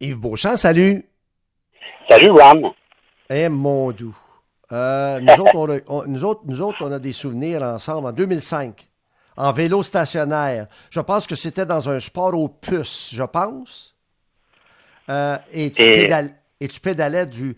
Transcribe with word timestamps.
Yves 0.00 0.18
Beauchamp, 0.18 0.56
salut. 0.56 1.04
Salut, 2.08 2.30
Ron. 2.30 2.72
Eh, 3.28 3.48
mon 3.48 3.92
doux. 3.92 4.16
Euh, 4.72 5.20
nous, 5.20 5.32
autres, 5.34 5.54
on 5.54 5.70
a, 5.70 5.78
on- 5.88 6.06
nous, 6.06 6.24
autres, 6.24 6.40
nous 6.46 6.60
autres, 6.62 6.78
on 6.80 6.92
a 6.92 6.98
des 6.98 7.12
souvenirs 7.12 7.62
ensemble 7.62 8.08
en 8.08 8.12
2005, 8.12 8.86
en 9.36 9.52
vélo 9.52 9.82
stationnaire. 9.82 10.66
Je 10.90 11.00
pense 11.00 11.26
que 11.26 11.34
c'était 11.34 11.66
dans 11.66 11.88
un 11.88 12.00
sport 12.00 12.34
aux 12.34 12.48
puces, 12.48 13.10
je 13.12 13.22
pense. 13.24 13.94
Euh, 15.08 15.36
et, 15.52 15.70
tu 15.72 15.82
Et- 15.82 16.06
pédal- 16.06 16.30
et 16.60 16.68
tu 16.68 16.80
pédalais 16.80 17.26
du, 17.26 17.56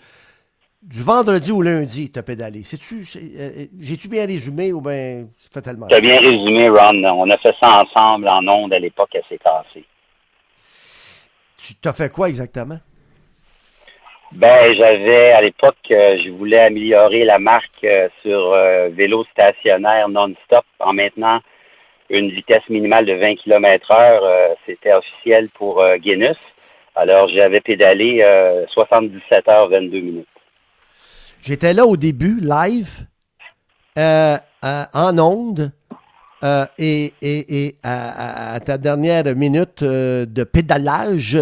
du 0.82 1.02
vendredi 1.02 1.52
au 1.52 1.60
lundi, 1.62 2.10
tu 2.10 2.18
as 2.18 2.22
pédalé. 2.22 2.62
Euh, 2.62 3.66
J'ai-tu 3.78 4.08
bien 4.08 4.26
résumé 4.26 4.72
ou 4.72 4.80
bien 4.80 5.26
ça 5.38 5.48
fait 5.52 5.62
tellement? 5.62 5.86
Tu 5.88 5.94
as 5.96 6.00
bien 6.00 6.18
résumé, 6.18 6.68
Ron. 6.70 7.04
On 7.04 7.30
a 7.30 7.36
fait 7.38 7.54
ça 7.62 7.82
ensemble 7.82 8.26
en 8.28 8.46
ondes 8.48 8.72
à 8.72 8.78
l'époque, 8.78 9.10
elle 9.14 9.22
s'est 9.28 9.38
cassée. 9.38 9.84
Tu 11.64 11.74
t'as 11.76 11.92
fait 11.92 12.10
quoi 12.10 12.28
exactement? 12.28 12.78
Ben, 14.34 14.72
j'avais, 14.74 15.32
à 15.32 15.42
l'époque, 15.42 15.76
euh, 15.90 16.16
je 16.24 16.30
voulais 16.30 16.60
améliorer 16.60 17.24
la 17.24 17.38
marque 17.38 17.84
euh, 17.84 18.08
sur 18.22 18.52
euh, 18.54 18.88
vélo 18.88 19.24
stationnaire 19.24 20.08
non-stop 20.08 20.64
en 20.80 20.94
maintenant 20.94 21.38
une 22.08 22.30
vitesse 22.30 22.66
minimale 22.70 23.04
de 23.04 23.12
20 23.12 23.36
km 23.36 23.90
heure. 23.92 24.56
C'était 24.66 24.92
officiel 24.92 25.48
pour 25.50 25.82
Guinness. 25.98 26.36
Alors, 26.94 27.26
j'avais 27.34 27.60
pédalé 27.60 28.22
euh, 28.26 28.66
77 28.68 29.48
heures 29.48 29.70
22 29.70 30.00
minutes. 30.00 30.26
J'étais 31.40 31.72
là 31.72 31.86
au 31.86 31.96
début, 31.96 32.38
live, 32.40 33.06
en 33.96 35.18
onde, 35.18 35.72
et, 36.78 37.12
et, 37.22 37.64
et 37.66 37.76
à, 37.82 38.60
ta 38.60 38.76
dernière 38.76 39.24
minute 39.34 39.82
de 39.82 40.44
pédalage, 40.44 41.38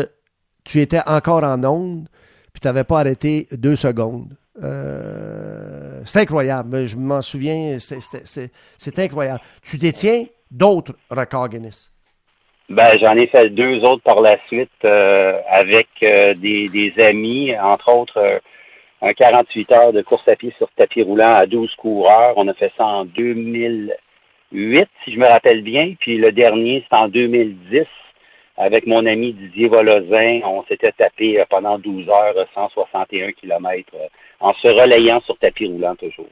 tu 0.65 0.81
étais 0.81 1.01
encore 1.07 1.45
en 1.45 1.63
onde, 1.65 2.07
puis 2.53 2.61
tu 2.61 2.67
n'avais 2.69 2.85
pas 2.85 3.01
arrêté 3.01 3.47
deux 3.53 3.77
secondes. 3.77 4.37
Euh, 4.63 6.01
c'est 6.05 6.21
incroyable, 6.21 6.87
je 6.87 6.97
m'en 6.97 7.23
souviens, 7.23 7.79
c'est- 7.79 8.99
incroyable. 8.99 9.41
Tu 9.63 9.79
détiens 9.79 10.25
d'autres 10.51 10.95
records 11.11 11.49
Guinness? 11.49 11.91
Ben, 12.69 12.91
j'en 13.03 13.17
ai 13.17 13.27
fait 13.27 13.49
deux 13.51 13.81
autres 13.81 14.03
par 14.03 14.21
la 14.21 14.37
suite 14.47 14.71
euh, 14.85 15.39
avec 15.51 15.89
euh, 16.03 16.35
des, 16.35 16.69
des 16.69 16.93
amis, 17.05 17.53
entre 17.59 17.95
autres 17.97 18.41
un 19.03 19.13
48 19.15 19.73
heures 19.73 19.93
de 19.93 20.03
course 20.03 20.29
à 20.29 20.37
pied 20.37 20.53
sur 20.59 20.69
tapis 20.77 21.03
roulant 21.03 21.35
à 21.35 21.47
12 21.47 21.75
coureurs. 21.77 22.35
On 22.37 22.47
a 22.49 22.55
fait 22.55 22.71
ça 22.77 22.85
en 22.85 23.05
2008, 23.07 24.89
si 25.05 25.13
je 25.13 25.19
me 25.19 25.27
rappelle 25.27 25.63
bien. 25.63 25.95
Puis 25.99 26.19
le 26.19 26.33
dernier, 26.33 26.85
c'est 26.91 26.99
en 26.99 27.09
2010 27.09 27.87
avec 28.61 28.87
mon 28.87 29.05
ami 29.07 29.33
Didier 29.33 29.69
Volozin. 29.69 30.41
On 30.45 30.63
s'était 30.65 30.93
tapé 30.93 31.41
euh, 31.41 31.45
pendant 31.49 31.79
12 31.79 32.09
heures, 32.09 32.37
euh, 32.37 32.45
161 32.55 33.33
kilomètres, 33.33 33.95
euh, 33.95 34.07
en 34.39 34.53
se 34.53 34.69
relayant 34.69 35.21
sur 35.23 35.37
tapis 35.39 35.67
roulant 35.67 35.97
toujours. 35.97 36.29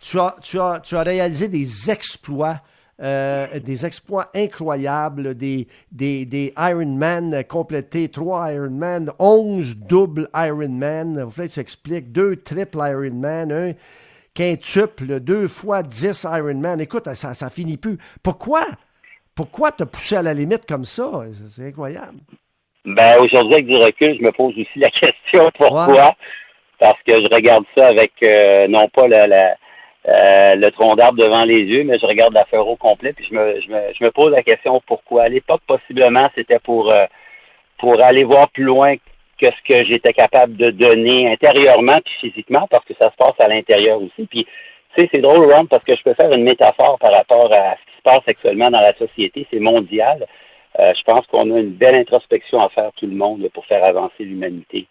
tu 0.00 0.18
as, 0.18 0.36
tu 0.42 0.60
as, 0.60 0.80
tu 0.80 0.94
as 0.94 1.02
réalisé 1.02 1.48
des 1.48 1.90
exploits, 1.90 2.60
euh, 3.02 3.46
des 3.58 3.84
exploits 3.84 4.26
incroyables, 4.32 5.34
des, 5.34 5.66
des, 5.90 6.24
des 6.24 6.54
Ironman 6.56 7.42
complétés, 7.48 8.08
trois 8.08 8.52
Ironman, 8.52 9.10
11 9.18 9.76
doubles 9.76 10.28
Ironman. 10.32 11.24
Vous 11.24 11.42
que 11.42 11.48
tu 11.48 11.58
expliques 11.58 12.12
deux 12.12 12.36
triples 12.36 12.78
Ironman, 12.78 13.50
un 13.50 13.72
quintuple, 14.34 15.18
deux 15.18 15.48
fois 15.48 15.82
10 15.82 16.28
Ironman. 16.32 16.80
Écoute, 16.80 17.12
ça, 17.14 17.34
ça 17.34 17.50
finit 17.50 17.76
plus. 17.76 17.98
Pourquoi? 18.22 18.60
Pourquoi 19.38 19.70
te 19.70 19.84
pousser 19.84 20.16
à 20.16 20.22
la 20.22 20.34
limite 20.34 20.66
comme 20.66 20.82
ça? 20.82 21.22
C'est- 21.46 21.68
incroyable. 21.68 22.18
Ben, 22.84 23.18
aujourd'hui, 23.20 23.54
avec 23.54 23.66
du 23.66 23.76
recul, 23.76 24.16
je 24.18 24.22
me 24.24 24.32
pose 24.32 24.52
aussi 24.58 24.78
la 24.80 24.90
question 25.02 25.48
pourquoi? 25.56 25.86
Ouais. 25.88 26.12
Parce 26.80 27.00
que 27.06 27.12
je 27.12 27.32
regarde 27.32 27.64
ça 27.76 27.86
avec, 27.86 28.10
euh, 28.24 28.66
non 28.66 28.88
pas 28.88 29.06
la, 29.06 29.28
la- 29.28 29.54
euh, 30.08 30.54
le 30.56 30.68
tronc 30.72 30.96
d'arbre 30.96 31.22
devant 31.22 31.44
les 31.44 31.60
yeux, 31.62 31.84
mais 31.84 32.00
je 32.00 32.06
regarde 32.06 32.34
l'affaire 32.34 32.66
au 32.66 32.74
complet, 32.74 33.12
puis 33.12 33.26
je 33.30 33.34
me, 33.36 33.60
je, 33.60 33.68
me, 33.70 33.80
je 33.96 34.04
me 34.04 34.10
pose 34.10 34.32
la 34.32 34.42
question 34.42 34.80
pourquoi. 34.88 35.22
À 35.24 35.28
l'époque, 35.28 35.60
possiblement, 35.68 36.26
c'était 36.34 36.58
pour, 36.58 36.92
euh, 36.92 37.06
pour 37.78 38.02
aller 38.04 38.24
voir 38.24 38.48
plus 38.50 38.64
loin 38.64 38.96
que 39.40 39.46
ce 39.46 39.72
que 39.72 39.84
j'étais 39.84 40.12
capable 40.14 40.56
de 40.56 40.70
donner 40.72 41.30
intérieurement 41.30 41.98
puis 42.04 42.30
physiquement, 42.30 42.66
parce 42.72 42.84
que 42.86 42.94
ça 43.00 43.08
se 43.12 43.16
passe 43.16 43.38
à 43.38 43.46
l'intérieur 43.46 44.02
aussi. 44.02 44.26
Puis, 44.28 44.46
tu 44.94 45.02
sais, 45.02 45.08
c'est 45.12 45.20
drôle, 45.20 45.52
Ron, 45.52 45.66
parce 45.66 45.84
que 45.84 45.96
je 45.96 46.02
peux 46.02 46.14
faire 46.14 46.32
une 46.32 46.44
métaphore 46.44 46.98
par 46.98 47.12
rapport 47.12 47.52
à 47.52 47.76
ce 47.76 47.90
qui 47.90 47.96
se 47.96 48.02
passe 48.02 48.22
actuellement 48.26 48.70
dans 48.70 48.80
la 48.80 48.94
société. 48.96 49.46
C'est 49.50 49.60
mondial. 49.60 50.26
Euh, 50.78 50.92
je 50.94 51.02
pense 51.04 51.26
qu'on 51.26 51.54
a 51.54 51.58
une 51.58 51.72
belle 51.72 51.94
introspection 51.94 52.60
à 52.60 52.68
faire 52.70 52.90
tout 52.96 53.06
le 53.06 53.14
monde 53.14 53.48
pour 53.52 53.66
faire 53.66 53.84
avancer 53.84 54.24
l'humanité. 54.24 54.86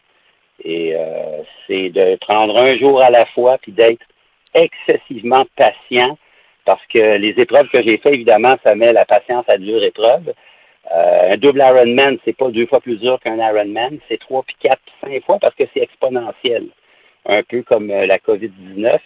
Et 0.63 0.95
euh, 0.95 1.43
c'est 1.67 1.89
de 1.89 2.15
prendre 2.17 2.61
un 2.61 2.77
jour 2.77 3.01
à 3.01 3.09
la 3.09 3.25
fois 3.27 3.57
puis 3.61 3.71
d'être 3.71 4.05
excessivement 4.53 5.45
patient 5.55 6.17
parce 6.65 6.85
que 6.93 7.17
les 7.17 7.33
épreuves 7.37 7.69
que 7.69 7.81
j'ai 7.81 7.97
fait, 7.97 8.13
évidemment, 8.13 8.57
ça 8.63 8.75
met 8.75 8.91
la 8.91 9.05
patience 9.05 9.45
à 9.47 9.57
dure 9.57 9.81
épreuve. 9.83 10.33
Euh, 10.91 11.33
un 11.33 11.37
double 11.37 11.63
Ironman, 11.65 12.17
c'est 12.25 12.35
pas 12.35 12.49
deux 12.49 12.65
fois 12.65 12.81
plus 12.81 12.97
dur 12.97 13.19
qu'un 13.21 13.37
Ironman, 13.37 13.99
c'est 14.09 14.19
trois 14.19 14.43
puis 14.43 14.55
quatre, 14.59 14.81
puis 14.85 14.95
cinq 15.01 15.25
fois 15.25 15.37
parce 15.39 15.55
que 15.55 15.63
c'est 15.73 15.81
exponentiel. 15.81 16.67
Un 17.25 17.43
peu 17.43 17.61
comme 17.63 17.89
euh, 17.89 18.05
la 18.05 18.17
COVID-19. 18.17 18.99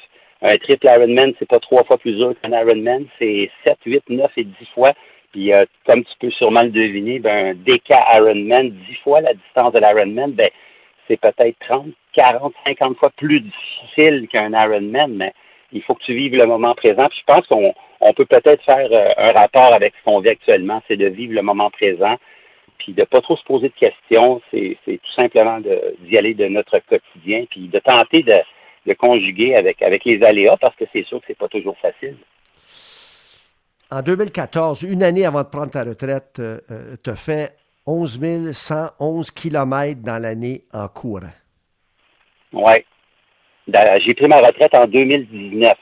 Un 0.44 0.57
triple 0.57 0.88
Ironman, 0.88 1.34
c'est 1.38 1.47
pas 1.47 1.59
trois 1.59 1.84
fois 1.84 1.97
plus 1.97 2.13
dur 2.13 2.34
qu'un 2.41 2.52
Ironman, 2.52 3.06
c'est 3.19 3.50
sept, 3.66 3.78
huit, 3.85 4.03
neuf 4.09 4.31
et 4.38 4.44
dix 4.44 4.68
fois. 4.74 4.91
Puis 5.31 5.53
euh, 5.53 5.66
comme 5.85 6.03
tu 6.03 6.12
peux 6.19 6.31
sûrement 6.31 6.63
le 6.63 6.72
deviner, 6.72 7.19
ben, 7.19 7.52
un 7.52 7.53
DK 7.53 7.91
Ironman, 8.16 8.72
dix 8.72 8.96
fois 9.03 9.22
la 9.22 9.34
distance 9.34 9.74
de 9.74 9.80
l'Ironman, 9.80 10.31
ben, 10.31 10.50
c'est 11.07 11.19
peut-être 11.19 11.57
30, 11.68 11.90
40, 12.13 12.53
50 12.66 12.97
fois 12.97 13.12
plus 13.18 13.41
difficile 13.41 14.28
qu'un 14.30 14.51
Ironman, 14.51 15.13
mais 15.16 15.34
il 15.72 15.84
faut 15.84 15.94
que 15.94 16.03
tu 16.03 16.16
vives 16.16 16.35
le 16.35 16.47
moment 16.47 16.74
présent. 16.74 17.07
Puis 17.07 17.19
je 17.19 17.34
pense 17.34 17.46
qu'on 17.47 17.74
on 18.01 18.13
peut 18.13 18.25
peut-être 18.25 18.63
faire 18.66 18.90
euh, 18.91 19.13
un 19.18 19.31
rapport 19.31 19.75
avec 19.75 19.94
ce 20.00 20.03
qu'on 20.03 20.22
vit 20.22 20.30
actuellement, 20.30 20.81
c'est 20.88 20.97
de 20.97 21.07
vivre 21.07 21.35
le 21.35 21.44
moment 21.44 21.69
présent, 21.69 22.16
puis 22.80 22.94
de 22.94 23.03
pas 23.03 23.22
trop 23.22 23.38
se 23.38 23.44
poser 23.44 23.69
de 23.69 23.88
questions, 23.88 24.41
c'est 24.50 24.75
tout 24.85 25.22
simplement 25.22 25.59
d'y 25.59 26.18
aller 26.18 26.34
de 26.34 26.47
notre 26.47 26.80
quotidien, 26.80 27.46
puis 27.51 27.68
de 27.68 27.78
tenter 27.78 28.24
de, 28.24 28.34
de 28.86 28.94
conjuguer 28.94 29.56
avec, 29.56 29.81
avec 29.81 30.06
les 30.06 30.22
aléas, 30.24 30.58
parce 30.59 30.75
que 30.75 30.86
c'est 30.92 31.06
sûr 31.06 31.19
que 31.19 31.25
c'est 31.28 31.38
pas 31.38 31.47
toujours 31.47 31.78
facile. 31.80 32.18
En 33.92 34.02
2014, 34.02 34.84
une 34.84 35.03
année 35.03 35.25
avant 35.25 35.44
de 35.44 35.47
prendre 35.50 35.72
ta 35.72 35.84
retraite, 35.84 36.42
tu 37.03 37.09
as 37.09 37.16
fait 37.16 37.52
11 37.86 38.52
111 38.53 39.31
kilomètres 39.31 40.02
dans 40.02 40.22
l'année 40.22 40.62
en 40.74 40.88
courant. 40.88 41.28
Da- 43.68 44.00
J'ai 44.00 44.14
pris 44.14 44.28
ma 44.28 44.38
retraite 44.38 44.74
en 44.75 44.86
2019. 44.86 45.74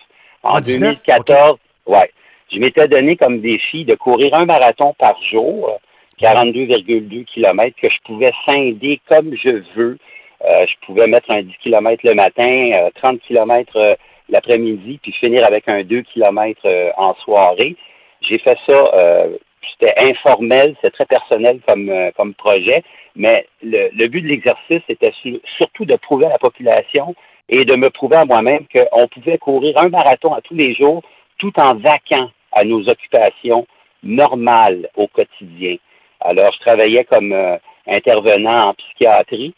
En 0.44 0.58
En 0.58 0.60
19? 0.62 0.94
2014, 1.06 1.58
ouais. 1.88 2.12
Je 2.52 2.60
m'étais 2.60 2.88
donné 2.88 3.16
comme 3.16 3.42
défi 3.42 3.86
de 3.86 3.96
courir 3.96 4.34
un 4.34 4.46
marathon 4.46 4.94
par 4.98 5.16
jour, 5.32 5.70
euh, 5.70 5.78
42,2 6.20 7.24
km, 7.26 7.76
que 7.82 7.88
je 7.90 7.98
pouvais 8.06 8.32
scinder 8.48 9.00
comme 9.10 9.36
je 9.36 9.64
veux. 9.76 9.98
Euh, 10.46 10.66
je 10.68 10.86
pouvais 10.86 11.08
mettre 11.08 11.30
un 11.32 11.42
10 11.42 11.54
km 11.62 12.02
le 12.04 12.16
matin, 12.16 12.72
euh, 12.78 12.90
30 13.02 13.20
km 13.22 13.76
euh, 13.76 13.94
l'après-midi, 14.30 15.00
puis 15.02 15.12
finir 15.14 15.46
avec 15.46 15.68
un 15.68 15.84
2 15.84 16.02
km 16.04 16.62
euh, 16.66 16.92
en 16.98 17.14
soirée. 17.16 17.76
J'ai 18.22 18.38
fait 18.40 18.58
ça, 18.68 18.78
euh, 18.96 19.38
c'était 19.72 19.94
informel, 20.10 20.76
c'est 20.84 20.92
très 20.94 21.06
personnel 21.06 21.60
comme, 21.68 21.90
euh, 21.90 22.12
comme 22.16 22.34
projet, 22.34 22.84
mais 23.16 23.48
le, 23.62 23.90
le 23.94 24.08
but 24.08 24.22
de 24.22 24.28
l'exercice 24.28 24.82
était 24.88 25.14
su- 25.22 25.42
surtout 25.58 25.86
de 25.86 25.96
prouver 25.96 26.26
à 26.28 26.30
la 26.30 26.38
population 26.38 27.16
et 27.50 27.66
de 27.66 27.76
me 27.76 27.90
prouver 27.90 28.18
à 28.18 28.26
moi-même 28.26 28.66
qu'on 28.74 29.08
pouvait 29.08 29.38
courir 29.38 29.78
un 29.78 29.90
marathon 29.90 30.34
à 30.34 30.42
tous 30.42 30.56
les 30.56 30.74
jours 30.76 31.02
tout 31.38 31.54
en 31.60 31.76
vaquant 31.76 32.30
à 32.52 32.64
nos 32.64 32.88
occupations 32.88 33.66
normales 34.04 34.90
au 34.96 35.08
quotidien. 35.08 35.76
Alors, 36.22 36.52
je 36.54 36.60
travaillais 36.60 37.04
comme 37.06 37.32
euh, 37.34 37.58
intervenant 37.88 38.70
en 38.70 38.74
psychiatrie 38.74 39.54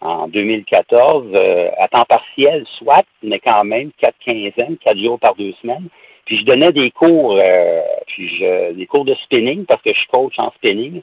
en 0.00 0.28
2014, 0.28 1.26
euh, 1.34 1.68
à 1.78 1.88
temps 1.88 2.04
partiel, 2.08 2.64
soit, 2.78 3.04
mais 3.22 3.38
quand 3.38 3.64
même, 3.64 3.90
quatre 4.00 4.16
quinzaines, 4.24 4.76
quatre 4.82 4.98
jours 4.98 5.18
par 5.18 5.34
deux 5.34 5.52
semaines. 5.60 5.88
Puis 6.24 6.38
je 6.38 6.44
donnais 6.44 6.70
des 6.72 6.90
cours, 6.90 7.36
euh, 7.36 7.80
puis 8.06 8.28
je, 8.38 8.72
des 8.72 8.86
cours 8.86 9.04
de 9.04 9.14
spinning 9.24 9.64
parce 9.66 9.82
que 9.82 9.92
je 9.92 10.06
coach 10.12 10.34
en 10.38 10.50
spinning. 10.52 11.02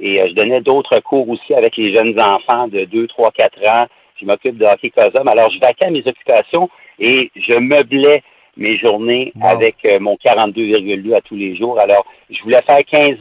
Et 0.00 0.20
euh, 0.20 0.28
je 0.28 0.34
donnais 0.34 0.60
d'autres 0.60 1.00
cours 1.00 1.28
aussi 1.28 1.54
avec 1.54 1.76
les 1.76 1.94
jeunes 1.94 2.14
enfants 2.20 2.68
de 2.68 2.84
2, 2.84 3.06
3, 3.06 3.30
4 3.30 3.68
ans. 3.70 3.86
Je 4.20 4.26
m'occupe 4.26 4.58
de 4.58 4.64
hockey 4.64 4.90
cosum. 4.90 5.28
Alors, 5.28 5.50
je 5.50 5.58
vaquais 5.60 5.86
à 5.86 5.90
mes 5.90 6.06
occupations 6.06 6.68
et 6.98 7.30
je 7.34 7.54
meublais 7.54 8.22
mes 8.56 8.78
journées 8.78 9.32
Wow. 9.36 9.48
avec 9.48 9.76
euh, 9.84 9.98
mon 10.00 10.14
42,2 10.14 11.14
à 11.14 11.20
tous 11.20 11.36
les 11.36 11.56
jours. 11.56 11.78
Alors, 11.78 12.04
je 12.30 12.42
voulais 12.42 12.62
faire 12.62 12.78
15 12.90 13.18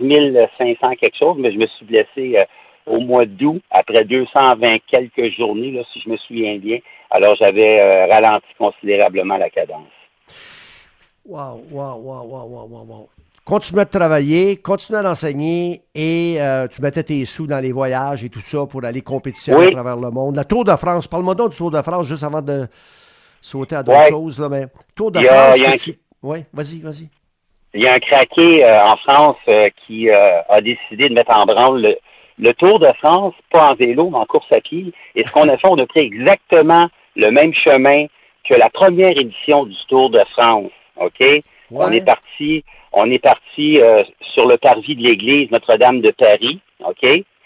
500 0.58 0.96
quelque 0.96 1.18
chose, 1.18 1.36
mais 1.38 1.52
je 1.52 1.58
me 1.58 1.68
suis 1.68 1.86
blessé 1.86 2.38
euh, 2.38 2.44
au 2.86 3.00
mois 3.00 3.26
d'août, 3.26 3.62
après 3.72 4.04
220 4.06 4.78
quelques 4.88 5.36
journées, 5.36 5.72
là, 5.72 5.82
si 5.92 6.02
je 6.02 6.10
me 6.10 6.18
souviens 6.18 6.58
bien. 6.58 6.80
Alors, 7.10 7.36
j'avais 7.40 7.84
euh, 7.84 8.08
ralenti 8.08 8.48
considérablement 8.58 9.38
la 9.38 9.50
cadence. 9.50 9.88
Wow, 11.26 11.64
wow, 11.72 11.96
wow, 11.96 12.24
wow, 12.24 12.46
wow, 12.48 12.68
wow, 12.68 12.86
wow. 12.88 13.10
continuais 13.44 13.86
de 13.86 13.90
travailler, 13.90 14.58
continuais 14.58 15.02
d'enseigner 15.02 15.82
et 15.96 16.36
euh, 16.40 16.68
tu 16.68 16.82
mettais 16.84 17.02
tes 17.02 17.26
sous 17.26 17.48
dans 17.48 17.60
les 17.60 17.72
voyages 17.72 18.24
et 18.24 18.30
tout 18.30 18.42
ça 18.42 18.66
pour 18.70 18.86
aller 18.86 19.02
compétitionner 19.02 19.68
à 19.68 19.72
travers 19.72 19.98
le 19.98 20.12
monde. 20.12 20.36
La 20.36 20.44
Tour 20.44 20.64
de 20.64 20.76
France, 20.76 21.08
parle-moi 21.08 21.34
donc 21.34 21.52
du 21.52 21.58
Tour 21.58 21.72
de 21.72 21.82
France 21.82 22.06
juste 22.06 22.24
avant 22.24 22.44
de 22.44 22.68
sauter 23.42 23.76
à 23.76 23.82
d'autres 23.82 24.08
choses. 24.10 24.40
Là, 24.40 24.50
mais 24.50 24.66
Tour 24.96 25.12
de 25.12 25.20
France, 25.20 25.90
oui, 26.22 26.40
vas-y, 26.54 26.80
vas-y. 26.82 27.10
Il 27.74 27.82
y 27.82 27.88
a 27.88 27.94
un 27.94 28.00
craqué 28.00 28.64
euh, 28.64 28.80
en 28.86 28.96
France 28.98 29.38
euh, 29.50 29.70
qui 29.86 30.10
a 30.10 30.62
décidé 30.62 31.10
de 31.10 31.14
mettre 31.14 31.38
en 31.38 31.46
branle 31.46 31.82
le, 31.82 31.96
le 32.38 32.54
Tour 32.54 32.80
de 32.80 32.90
France, 33.02 33.34
pas 33.52 33.72
en 33.72 33.76
vélo, 33.76 34.10
mais 34.10 34.18
en 34.18 34.26
course 34.26 34.52
à 34.52 34.60
pied. 34.60 34.92
Et 35.16 35.24
ce 35.24 35.32
qu'on 35.32 35.48
a 35.48 35.58
fait, 35.58 35.68
on 35.70 35.78
a 35.78 35.86
pris 35.86 36.02
exactement 36.02 36.88
le 37.16 37.32
même 37.32 37.54
chemin 37.54 38.06
que 38.48 38.54
la 38.56 38.70
première 38.70 39.18
édition 39.18 39.66
du 39.66 39.76
Tour 39.88 40.10
de 40.10 40.22
France. 40.38 40.72
OK? 40.98 41.24
On 41.72 41.92
est 41.92 42.06
parti, 42.06 42.64
on 42.94 43.10
est 43.10 43.20
parti 43.20 43.80
euh, 43.80 44.04
sur 44.34 44.48
le 44.48 44.58
parvis 44.58 44.96
de 44.96 45.08
l'église 45.08 45.50
Notre-Dame 45.52 46.02
de 46.02 46.12
Paris. 46.12 46.60
OK? 46.86 47.04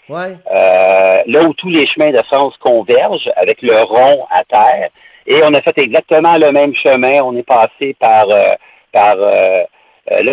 Ouais. 0.08 0.34
Euh, 0.50 1.22
là 1.26 1.48
où 1.48 1.54
tous 1.54 1.70
les 1.70 1.86
chemins 1.86 2.10
de 2.10 2.22
France 2.24 2.54
convergent 2.58 3.30
avec 3.36 3.62
le 3.62 3.78
rond 3.80 4.26
à 4.30 4.44
terre. 4.44 4.90
Et 5.26 5.36
on 5.42 5.54
a 5.54 5.62
fait 5.62 5.78
exactement 5.78 6.36
le 6.36 6.50
même 6.50 6.74
chemin. 6.74 7.22
On 7.22 7.36
est 7.36 7.46
passé 7.46 7.94
par 7.98 8.28
euh, 8.28 8.54
par 8.92 9.14
là, 9.16 10.32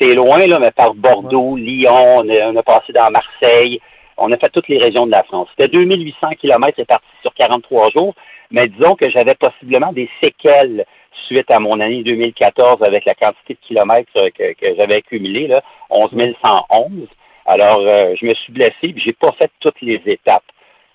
c'est 0.00 0.14
loin, 0.14 0.38
là, 0.38 0.58
mais 0.58 0.70
par 0.70 0.94
Bordeaux, 0.94 1.56
Lyon, 1.56 2.14
on 2.16 2.28
a, 2.28 2.50
on 2.50 2.56
a, 2.56 2.62
passé 2.62 2.92
dans 2.92 3.10
Marseille. 3.10 3.80
On 4.16 4.32
a 4.32 4.36
fait 4.36 4.50
toutes 4.50 4.68
les 4.68 4.78
régions 4.78 5.06
de 5.06 5.12
la 5.12 5.22
France. 5.24 5.48
C'était 5.56 5.68
2800 5.68 6.30
kilomètres 6.40 6.82
parti 6.84 7.06
sur 7.22 7.34
43 7.34 7.90
jours 7.90 8.14
mais 8.50 8.66
disons 8.66 8.94
que 8.94 9.08
j'avais 9.10 9.34
possiblement 9.34 9.92
des 9.92 10.08
séquelles 10.22 10.84
suite 11.26 11.50
à 11.52 11.60
mon 11.60 11.78
année 11.80 12.02
2014 12.02 12.82
avec 12.82 13.04
la 13.04 13.14
quantité 13.14 13.54
de 13.54 13.66
kilomètres 13.66 14.10
que, 14.12 14.52
que 14.54 14.74
j'avais 14.76 14.96
accumulé, 14.96 15.46
là, 15.46 15.62
11 15.90 16.10
111. 16.10 17.08
Alors, 17.46 17.80
euh, 17.80 18.14
je 18.20 18.26
me 18.26 18.34
suis 18.34 18.52
blessé 18.52 18.74
et 18.82 18.94
j'ai 18.96 19.12
pas 19.12 19.32
fait 19.40 19.50
toutes 19.60 19.80
les 19.80 20.00
étapes. 20.06 20.44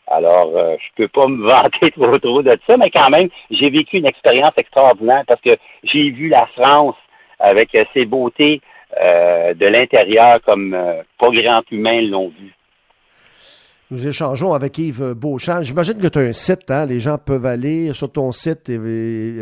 Alors, 0.08 0.52
euh, 0.56 0.76
je 0.80 1.04
peux 1.04 1.08
pas 1.08 1.28
me 1.28 1.48
vanter 1.48 1.92
trop 1.92 2.18
trop 2.18 2.42
de 2.44 2.58
ça, 2.68 2.78
mais 2.78 2.92
quand 2.92 3.10
même, 3.10 3.30
j'ai 3.50 3.70
vécu 3.70 3.98
une 3.98 4.06
expérience 4.06 4.54
extraordinaire 4.58 5.24
parce 5.28 5.42
que 5.42 5.52
j'ai 5.84 6.10
vu 6.12 6.28
la 6.30 6.48
France 6.58 6.96
avec 7.40 7.70
ses 7.94 8.06
beautés 8.06 8.62
euh, 9.02 9.54
de 9.54 9.68
l'intérieur 9.68 10.40
comme 10.46 10.76
pas 11.20 11.30
grand 11.30 11.62
humain 11.72 12.02
l'ont 12.02 12.30
vu. 12.30 12.54
Nous 13.92 14.08
échangeons 14.08 14.54
avec 14.54 14.80
Yves 14.80 15.14
Beauchamp. 15.14 15.62
J'imagine 15.62 16.00
que 16.00 16.08
tu 16.08 16.18
as 16.18 16.24
un 16.24 16.34
site, 16.34 16.72
hein? 16.72 16.88
les 16.88 17.00
gens 17.00 17.20
peuvent 17.20 17.46
aller 17.46 17.94
sur 17.94 18.12
ton 18.12 18.32
site 18.32 18.68
et 18.68 18.78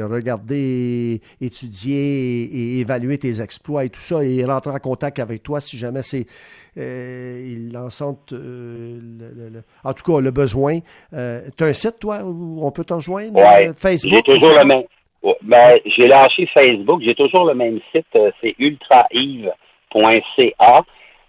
regarder, 0.04 1.22
étudier 1.40 2.44
et 2.44 2.80
évaluer 2.82 3.18
tes 3.18 3.42
exploits 3.42 3.86
et 3.86 3.90
tout 3.90 4.02
ça 4.02 4.22
et 4.22 4.44
rentrer 4.44 4.72
en 4.72 4.80
contact 4.80 5.20
avec 5.20 5.44
toi 5.44 5.62
si 5.62 5.78
jamais 5.78 6.02
c'est 6.02 6.26
euh, 6.78 7.40
ils 7.42 7.78
en 7.78 7.90
sentent 7.90 8.34
euh, 8.34 9.00
en 9.84 9.94
tout 9.94 10.04
cas 10.04 10.20
le 10.20 10.32
besoin. 10.32 10.80
Euh, 11.14 11.42
tu 11.56 11.64
as 11.64 11.68
un 11.68 11.74
site, 11.74 12.00
toi, 12.00 12.22
où 12.24 12.66
on 12.66 12.72
peut 12.72 12.84
t'en 12.84 13.00
joindre? 13.00 13.36
Oui. 13.36 13.72
Facebook? 13.78 14.24
J'ai 14.26 14.34
toujours 14.34 14.56
le 14.58 14.66
même. 14.66 14.84
Ben, 15.42 15.78
j'ai 15.86 16.08
lâché 16.08 16.46
Facebook, 16.48 17.02
j'ai 17.02 17.16
toujours 17.16 17.46
le 17.46 17.54
même 17.54 17.80
site, 17.94 18.18
c'est 18.42 18.56
ultraive.ca. 18.60 19.54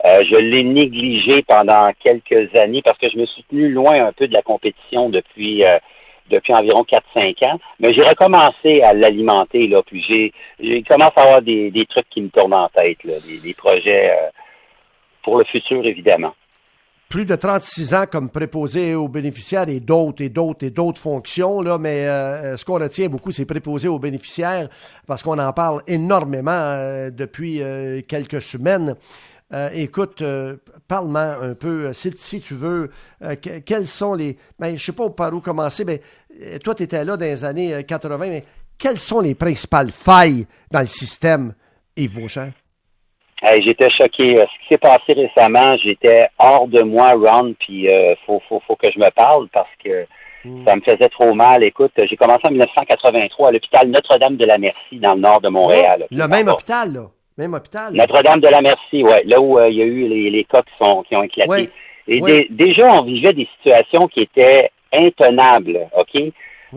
Euh, 0.05 0.19
je 0.29 0.37
l'ai 0.37 0.65
négligé 0.65 1.43
pendant 1.43 1.91
quelques 2.01 2.55
années 2.57 2.83
parce 2.83 2.99
que 2.99 3.09
je 3.09 3.17
me 3.17 3.25
suis 3.25 3.45
tenu 3.45 3.71
loin 3.71 4.05
un 4.05 4.13
peu 4.13 4.27
de 4.29 4.35
la 4.35 4.43
compétition 4.43 5.09
depuis 5.09 5.65
euh, 5.65 5.79
depuis 6.31 6.55
environ 6.55 6.83
4-5 6.83 7.49
ans. 7.49 7.59
Mais 7.81 7.95
j'ai 7.95 8.03
recommencé 8.03 8.83
à 8.83 8.95
l'alimenter, 8.95 9.67
là, 9.69 9.83
puis 9.87 10.03
j'ai 10.07 10.33
j'ai 10.61 10.83
commencé 10.83 11.15
à 11.17 11.23
avoir 11.23 11.43
des, 11.43 11.71
des 11.71 11.87
trucs 11.87 12.09
qui 12.11 12.21
me 12.21 12.29
tournent 12.29 12.55
en 12.55 12.69
tête, 12.69 13.03
là, 13.05 13.15
des, 13.43 13.55
projets 13.55 14.11
euh, 14.11 14.29
pour 15.23 15.39
le 15.39 15.45
futur, 15.45 15.87
évidemment. 15.87 16.35
Plus 17.15 17.27
de 17.27 17.37
36 17.37 17.95
ans 17.95 18.05
comme 18.11 18.29
préposé 18.29 18.97
aux 18.97 19.07
bénéficiaires 19.07 19.69
et 19.69 19.79
d'autres 19.79 20.21
et 20.21 20.29
d'autres 20.29 20.67
et 20.67 20.71
d'autres 20.71 21.01
fonctions, 21.01 21.61
là, 21.61 21.79
mais 21.79 22.07
ce 22.57 22.65
qu'on 22.65 22.81
retient 22.81 23.09
beaucoup, 23.09 23.31
c'est 23.31 23.45
préposé 23.45 23.87
aux 23.87 24.01
bénéficiaires 24.01 24.69
parce 25.07 25.23
qu'on 25.23 25.39
en 25.39 25.53
parle 25.53 25.81
énormément 25.87 26.77
depuis 27.13 27.63
quelques 28.09 28.43
semaines. 28.43 28.97
Euh, 29.53 29.71
écoute, 29.73 30.23
euh, 30.23 30.57
parle-moi 30.89 31.39
un 31.43 31.55
peu, 31.55 31.87
euh, 31.87 31.93
si, 31.93 32.41
tu 32.41 32.55
veux, 32.55 32.91
quels 33.65 33.87
sont 33.87 34.15
les. 34.15 34.37
Ben, 34.59 34.69
je 34.69 34.73
ne 34.73 34.79
sais 34.79 34.93
pas 34.93 35.09
par 35.11 35.33
où 35.33 35.41
commencer, 35.41 35.85
mais 35.85 36.01
toi, 36.59 36.75
tu 36.75 36.83
étais 36.83 37.05
là 37.05 37.17
dans 37.17 37.25
les 37.25 37.45
années 37.45 37.85
80, 37.85 38.19
mais 38.19 38.45
quelles 38.79 38.99
sont 38.99 39.21
les 39.21 39.35
principales 39.35 39.93
failles 39.93 40.47
dans 40.71 40.81
le 40.81 40.87
système, 40.87 41.55
Yves 41.97 42.19
Beauchamp? 42.19 42.51
J'étais 43.63 43.91
choqué. 43.91 44.37
Ce 44.37 44.63
qui 44.63 44.69
s'est 44.69 44.79
passé 44.79 45.13
récemment, 45.13 45.77
j'étais 45.83 46.29
hors 46.39 46.67
de 46.69 46.83
moi, 46.83 47.13
Ron, 47.13 47.55
puis 47.59 47.85
il 47.85 48.17
faut, 48.27 48.41
faut, 48.49 48.77
que 48.77 48.91
je 48.91 48.99
me 48.99 49.11
parle 49.11 49.49
parce 49.53 49.69
que 49.85 50.07
hmm. 50.45 50.65
ça 50.67 50.77
me 50.77 50.81
faisait 50.81 51.09
trop 51.11 51.35
mal. 51.35 51.63
Écoute, 51.63 51.93
j'ai 51.97 52.17
commencé 52.17 52.43
en 52.47 52.51
1983 52.51 53.49
à 53.49 53.53
l'hôpital 53.53 53.89
Notre-Dame 53.89 54.37
de 54.37 54.47
la 54.47 54.59
Merci 54.59 54.99
dans 54.99 55.15
le 55.15 55.21
nord 55.21 55.41
de 55.41 55.49
Montréal. 55.49 56.07
le 56.11 56.27
même 56.29 56.49
hôpital, 56.49 56.93
là? 56.93 57.07
Même 57.37 57.55
hôpital. 57.55 57.93
Notre-Dame 57.93 58.41
de 58.41 58.49
la 58.49 58.63
Merci, 58.63 59.03
oui. 59.03 59.27
Là 59.27 59.41
où 59.41 59.59
euh, 59.59 59.69
il 59.69 59.77
y 59.77 59.83
a 59.83 59.87
eu 59.87 60.07
les, 60.09 60.31
les 60.31 60.45
cas 60.45 60.63
qui, 60.63 60.85
sont, 60.85 61.03
qui 61.03 61.17
ont 61.17 61.23
éclaté. 61.23 61.69
Et 62.07 62.47
déjà, 62.51 62.91
on 63.01 63.05
vivait 63.05 63.33
des 63.33 63.49
situations 63.57 64.07
qui 64.09 64.21
étaient 64.21 64.71
intenables, 64.93 65.89
OK? 65.99 66.21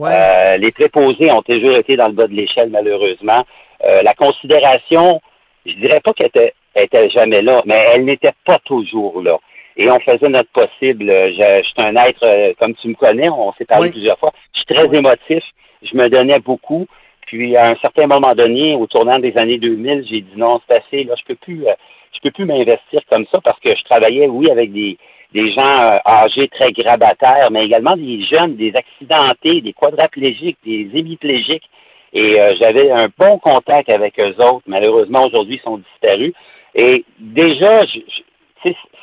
Euh, 0.06 0.58
les 0.58 0.72
préposés 0.72 1.32
ont 1.32 1.42
toujours 1.42 1.76
été 1.78 1.96
dans 1.96 2.08
le 2.08 2.14
bas 2.14 2.28
de 2.28 2.34
l'échelle, 2.34 2.70
malheureusement. 2.70 3.46
Euh, 3.84 4.02
la 4.04 4.14
considération, 4.14 5.22
je 5.68 5.74
dirais 5.74 6.00
pas 6.04 6.14
qu'elle 6.14 6.28
était, 6.28 6.54
était 6.76 7.10
jamais 7.10 7.42
là, 7.42 7.62
mais 7.66 7.84
elle 7.94 8.06
n'était 8.06 8.34
pas 8.46 8.58
toujours 8.66 9.22
là. 9.22 9.38
Et 9.76 9.90
on 9.92 10.00
faisait 10.00 10.30
notre 10.30 10.50
possible. 10.50 11.12
Je, 11.12 11.62
suis 11.64 11.74
un 11.78 11.96
être, 11.96 12.56
comme 12.60 12.74
tu 12.76 12.88
me 12.88 12.96
connais, 12.96 13.30
on 13.30 13.52
s'est 13.54 13.66
parlé 13.66 13.92
plusieurs 13.92 14.18
fois. 14.18 14.32
Je 14.54 14.60
suis 14.62 14.76
très 14.76 14.98
émotif. 14.98 15.44
Je 15.84 15.96
me 15.96 16.10
donnais 16.10 16.40
beaucoup. 16.40 16.88
Puis 17.28 17.56
à 17.56 17.70
un 17.70 17.76
certain 17.76 18.08
moment 18.08 18.34
donné, 18.34 18.74
au 18.76 18.88
tournant 18.88 19.20
des 19.20 19.38
années 19.38 19.60
2000, 19.60 20.06
j'ai 20.10 20.22
dit 20.22 20.34
non, 20.36 20.60
c'est 20.68 20.78
assez. 20.78 21.04
Là, 21.04 21.14
je 21.20 21.26
peux 21.26 21.36
plus, 21.36 21.68
euh, 21.68 21.74
je 22.14 22.20
peux 22.24 22.32
plus 22.32 22.46
m'investir 22.46 23.02
comme 23.12 23.26
ça 23.32 23.40
parce 23.44 23.60
que 23.60 23.76
je 23.76 23.84
travaillais, 23.84 24.28
oui, 24.28 24.50
avec 24.50 24.72
des 24.72 24.98
des 25.34 25.52
gens 25.52 25.74
euh, 25.76 25.98
âgés 26.06 26.48
très 26.48 26.72
grabataires, 26.72 27.50
mais 27.52 27.66
également 27.66 27.98
des 27.98 28.24
jeunes, 28.24 28.56
des 28.56 28.74
accidentés, 28.74 29.60
des 29.60 29.74
quadraplégiques, 29.74 30.58
des 30.66 30.90
hémiplégiques. 30.94 31.70
Et 32.14 32.42
euh, 32.42 32.56
j'avais 32.60 32.92
un 32.92 33.08
bon 33.18 33.38
contact 33.40 33.94
avec 33.94 34.20
eux 34.20 34.36
autres. 34.40 34.64
Malheureusement, 34.68 35.24
aujourd'hui, 35.26 35.60
ils 35.62 35.64
sont 35.64 35.78
disparus. 35.78 36.34
Et 36.76 37.04
déjà, 37.20 37.82
je, 37.86 38.00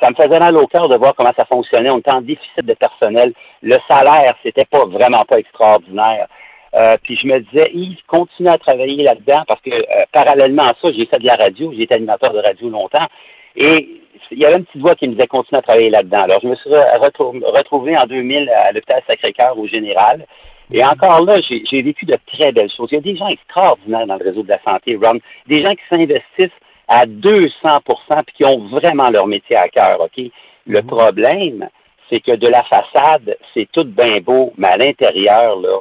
ça 0.01 0.09
me 0.09 0.15
faisait 0.15 0.39
mal 0.39 0.55
au 0.57 0.67
cœur 0.67 0.89
de 0.89 0.97
voir 0.97 1.13
comment 1.15 1.33
ça 1.37 1.45
fonctionnait. 1.45 1.89
On 1.89 1.99
était 1.99 2.13
en 2.13 2.21
déficit 2.21 2.63
de 2.63 2.73
personnel. 2.73 3.33
Le 3.61 3.77
salaire, 3.89 4.35
c'était 4.43 4.65
pas 4.65 4.85
vraiment 4.85 5.23
pas 5.27 5.39
extraordinaire. 5.39 6.27
Euh, 6.75 6.95
puis 7.03 7.17
je 7.21 7.27
me 7.27 7.39
disais, 7.39 7.71
Yves, 7.73 8.03
continue 8.07 8.49
à 8.49 8.57
travailler 8.57 9.03
là-dedans 9.03 9.43
parce 9.47 9.61
que 9.61 9.71
euh, 9.71 10.05
parallèlement 10.11 10.63
à 10.63 10.73
ça, 10.81 10.91
j'ai 10.91 11.05
fait 11.05 11.19
de 11.19 11.25
la 11.25 11.35
radio, 11.35 11.71
j'ai 11.73 11.83
été 11.83 11.95
animateur 11.95 12.33
de 12.33 12.39
radio 12.39 12.69
longtemps. 12.69 13.05
Et 13.55 14.01
il 14.31 14.39
y 14.39 14.45
avait 14.45 14.57
une 14.57 14.65
petite 14.65 14.81
voix 14.81 14.95
qui 14.95 15.07
me 15.07 15.13
disait 15.13 15.27
continue 15.27 15.59
à 15.59 15.61
travailler 15.61 15.89
là-dedans. 15.89 16.23
Alors 16.23 16.39
je 16.41 16.47
me 16.47 16.55
suis 16.55 16.69
retrouvé 16.69 17.95
en 17.95 18.05
2000 18.05 18.49
à 18.49 18.71
l'hôpital 18.73 19.01
Sacré-Cœur 19.07 19.57
au 19.57 19.67
Général. 19.67 20.25
Et 20.71 20.83
encore 20.83 21.23
là, 21.23 21.35
j'ai 21.41 21.81
vécu 21.81 22.05
de 22.05 22.17
très 22.25 22.51
belles 22.51 22.71
choses. 22.75 22.89
Il 22.91 22.95
y 22.95 22.97
a 22.97 23.01
des 23.01 23.15
gens 23.15 23.27
extraordinaires 23.27 24.07
dans 24.07 24.17
le 24.17 24.25
réseau 24.25 24.43
de 24.43 24.49
la 24.49 24.61
santé, 24.63 24.95
Ron. 24.95 25.19
Des 25.47 25.61
gens 25.61 25.73
qui 25.73 25.83
s'investissent 25.89 26.59
à 26.87 27.05
200% 27.05 27.49
puis 28.25 28.35
qui 28.37 28.45
ont 28.45 28.67
vraiment 28.67 29.09
leur 29.09 29.27
métier 29.27 29.55
à 29.55 29.69
cœur, 29.69 29.99
OK? 29.99 30.23
Le 30.67 30.81
mhm. 30.81 30.87
problème, 30.87 31.69
c'est 32.09 32.19
que 32.19 32.35
de 32.35 32.47
la 32.47 32.63
façade, 32.63 33.37
c'est 33.53 33.67
tout 33.71 33.85
bien 33.85 34.19
beau, 34.21 34.53
mais 34.57 34.67
à 34.67 34.77
l'intérieur, 34.77 35.59
là, 35.59 35.79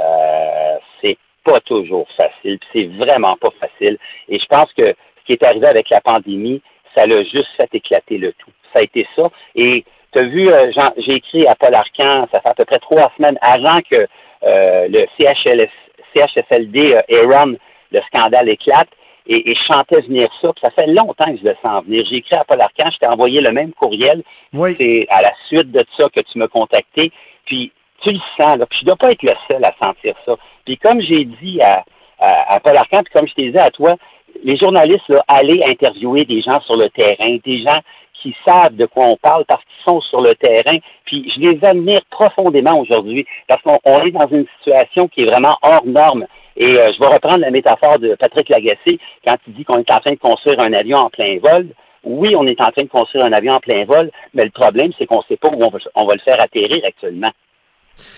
euh, 0.00 0.76
c'est 1.00 1.18
pas 1.44 1.60
toujours 1.60 2.06
facile. 2.16 2.58
C'est 2.72 2.86
vraiment 2.96 3.36
pas 3.40 3.50
facile. 3.60 3.98
Et 4.28 4.38
je 4.38 4.46
pense 4.46 4.72
que 4.74 4.86
ce 4.86 5.24
qui 5.26 5.32
est 5.32 5.44
arrivé 5.44 5.66
avec 5.66 5.90
la 5.90 6.00
pandémie, 6.00 6.62
ça 6.96 7.06
l'a 7.06 7.22
juste 7.24 7.48
fait 7.56 7.68
éclater 7.74 8.18
le 8.18 8.32
tout. 8.32 8.50
Ça 8.72 8.80
a 8.80 8.82
été 8.82 9.06
ça. 9.16 9.30
Et 9.54 9.84
tu 10.12 10.18
as 10.18 10.22
vu, 10.22 10.48
euh, 10.48 10.70
j'ai 10.98 11.14
écrit 11.14 11.46
à 11.46 11.54
Paul 11.54 11.74
Arcan, 11.74 12.26
ça 12.32 12.40
fait 12.40 12.50
à 12.50 12.54
peu 12.54 12.64
près 12.64 12.78
trois 12.78 13.10
semaines 13.16 13.38
avant 13.40 13.78
que 13.90 13.96
euh, 13.96 14.88
le 14.88 15.06
CHLS, 15.18 15.70
CHSLD 16.14 16.94
Aaron, 17.10 17.56
le 17.92 18.00
scandale 18.02 18.48
éclate. 18.48 18.88
Et, 19.30 19.54
je 19.54 19.74
chantais 19.74 20.00
venir 20.00 20.26
ça. 20.40 20.50
ça 20.62 20.70
fait 20.70 20.86
longtemps 20.86 21.30
que 21.30 21.36
je 21.36 21.44
le 21.44 21.54
sens 21.62 21.84
venir. 21.84 22.00
J'ai 22.08 22.16
écrit 22.16 22.36
à 22.36 22.44
Paul 22.44 22.60
Arcan, 22.62 22.90
je 22.90 22.96
t'ai 22.96 23.06
envoyé 23.06 23.40
le 23.42 23.52
même 23.52 23.72
courriel. 23.72 24.22
C'est 24.54 25.06
à 25.10 25.20
la 25.20 25.32
suite 25.48 25.70
de 25.70 25.80
ça 25.98 26.06
que 26.08 26.20
tu 26.20 26.38
m'as 26.38 26.48
contacté. 26.48 27.12
Puis 27.44 27.70
tu 28.02 28.12
le 28.12 28.20
sens, 28.40 28.56
là. 28.56 28.64
Puis 28.64 28.78
je 28.80 28.86
dois 28.86 28.96
pas 28.96 29.10
être 29.10 29.22
le 29.22 29.34
seul 29.50 29.62
à 29.62 29.74
sentir 29.78 30.14
ça. 30.24 30.34
Puis 30.64 30.78
comme 30.78 31.02
j'ai 31.02 31.26
dit 31.26 31.60
à, 31.60 31.84
à, 32.20 32.58
Paul 32.60 32.76
Arcand, 32.76 33.02
puis 33.04 33.12
comme 33.12 33.28
je 33.28 33.34
t'ai 33.34 33.50
dit 33.50 33.58
à 33.58 33.70
toi, 33.70 33.94
les 34.44 34.56
journalistes, 34.56 35.08
là, 35.08 35.22
allez 35.28 35.62
interviewer 35.64 36.24
des 36.24 36.40
gens 36.40 36.60
sur 36.62 36.76
le 36.76 36.88
terrain, 36.90 37.36
des 37.44 37.58
gens 37.58 37.80
qui 38.22 38.34
savent 38.46 38.74
de 38.74 38.86
quoi 38.86 39.06
on 39.06 39.16
parle 39.16 39.44
parce 39.46 39.62
qu'ils 39.64 39.92
sont 39.92 40.00
sur 40.02 40.20
le 40.20 40.34
terrain. 40.34 40.78
Puis 41.04 41.30
je 41.34 41.40
les 41.40 41.58
admire 41.64 42.00
profondément 42.10 42.78
aujourd'hui 42.78 43.26
parce 43.46 43.62
qu'on 43.62 44.04
est 44.04 44.10
dans 44.10 44.28
une 44.28 44.46
situation 44.58 45.08
qui 45.08 45.22
est 45.22 45.30
vraiment 45.30 45.56
hors 45.62 45.86
norme. 45.86 46.26
Et 46.56 46.72
je 46.72 46.98
vais 46.98 47.06
reprendre 47.06 47.38
la 47.38 47.50
métaphore 47.50 47.98
de 47.98 48.16
Patrick 48.16 48.48
Lagacé 48.48 48.98
quand 49.24 49.36
il 49.46 49.54
dit 49.54 49.64
qu'on 49.64 49.78
est 49.78 49.92
en 49.92 49.98
train 49.98 50.12
de 50.12 50.18
construire 50.18 50.58
un 50.64 50.72
avion 50.72 50.98
en 50.98 51.08
plein 51.08 51.38
vol. 51.40 51.68
Oui, 52.02 52.34
on 52.36 52.46
est 52.46 52.60
en 52.60 52.70
train 52.70 52.84
de 52.84 52.88
construire 52.88 53.26
un 53.26 53.32
avion 53.32 53.52
en 53.52 53.60
plein 53.60 53.84
vol, 53.84 54.10
mais 54.34 54.44
le 54.44 54.50
problème, 54.50 54.92
c'est 54.98 55.06
qu'on 55.06 55.18
ne 55.18 55.24
sait 55.28 55.36
pas 55.36 55.48
où 55.48 55.60
on 55.62 56.06
va, 56.06 56.14
le 56.14 56.20
faire 56.20 56.40
atterrir 56.42 56.84
actuellement. 56.84 57.30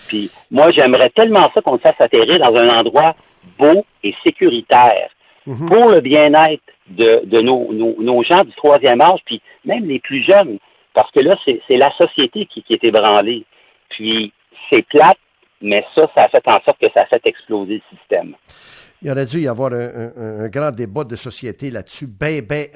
Puis 0.07 0.31
moi, 0.49 0.67
j'aimerais 0.75 1.09
tellement 1.09 1.49
ça 1.53 1.61
qu'on 1.61 1.73
le 1.73 1.79
fasse 1.79 1.99
atterrir 1.99 2.39
dans 2.39 2.55
un 2.55 2.79
endroit 2.79 3.15
beau 3.57 3.85
et 4.03 4.15
sécuritaire 4.23 5.09
mhm. 5.45 5.69
pour 5.69 5.91
le 5.91 5.99
bien-être 6.01 6.63
de, 6.89 7.41
nos, 7.41 8.23
gens 8.23 8.43
du 8.43 8.53
troisième 8.55 9.01
âge, 9.01 9.19
puis 9.25 9.41
même 9.65 9.85
les 9.85 9.99
plus 9.99 10.23
jeunes, 10.23 10.57
parce 10.93 11.11
que 11.11 11.19
là, 11.19 11.37
c'est 11.45 11.77
la 11.77 11.91
société 11.97 12.45
qui, 12.45 12.63
qui 12.63 12.73
est 12.73 12.87
ébranlée. 12.87 13.45
Puis 13.89 14.31
c'est 14.71 14.85
plate, 14.87 15.17
mais 15.61 15.85
ça, 15.95 16.03
ça 16.15 16.23
a 16.23 16.29
fait 16.29 16.43
en 16.47 16.61
sorte 16.65 16.79
que 16.79 16.87
ça 16.93 17.03
a 17.03 17.05
fait 17.05 17.25
exploser 17.25 17.75
le 17.75 17.97
système. 17.97 18.35
Il 19.03 19.09
aurait 19.09 19.25
dû 19.25 19.41
y 19.41 19.47
avoir 19.47 19.71
un, 19.73 20.47
grand 20.49 20.71
débat 20.71 21.03
de 21.03 21.15
société 21.15 21.71
là-dessus, 21.71 22.05
ben, 22.05 22.41
ben, 22.41 22.67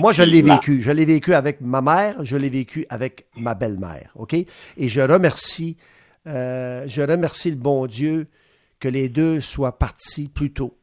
Moi, 0.00 0.12
je 0.12 0.22
l'ai 0.22 0.42
vécu. 0.42 0.82
Je 0.82 0.90
l'ai 0.90 1.06
vécu 1.06 1.32
avec 1.32 1.60
ma 1.62 1.80
mère, 1.80 2.22
je 2.22 2.36
l'ai 2.36 2.50
vécu 2.50 2.84
avec 2.90 3.26
ma 3.34 3.54
belle-mère, 3.54 4.10
OK? 4.16 4.34
Et 4.34 4.88
je 4.88 5.00
remercie, 5.00 5.78
euh, 6.26 6.84
je 6.86 7.00
remercie 7.00 7.50
le 7.50 7.56
bon 7.56 7.86
Dieu 7.86 8.26
que 8.78 8.88
les 8.88 9.08
deux 9.08 9.40
soient 9.40 9.78
partis 9.78 10.28
plus 10.28 10.52
tôt. 10.52 10.76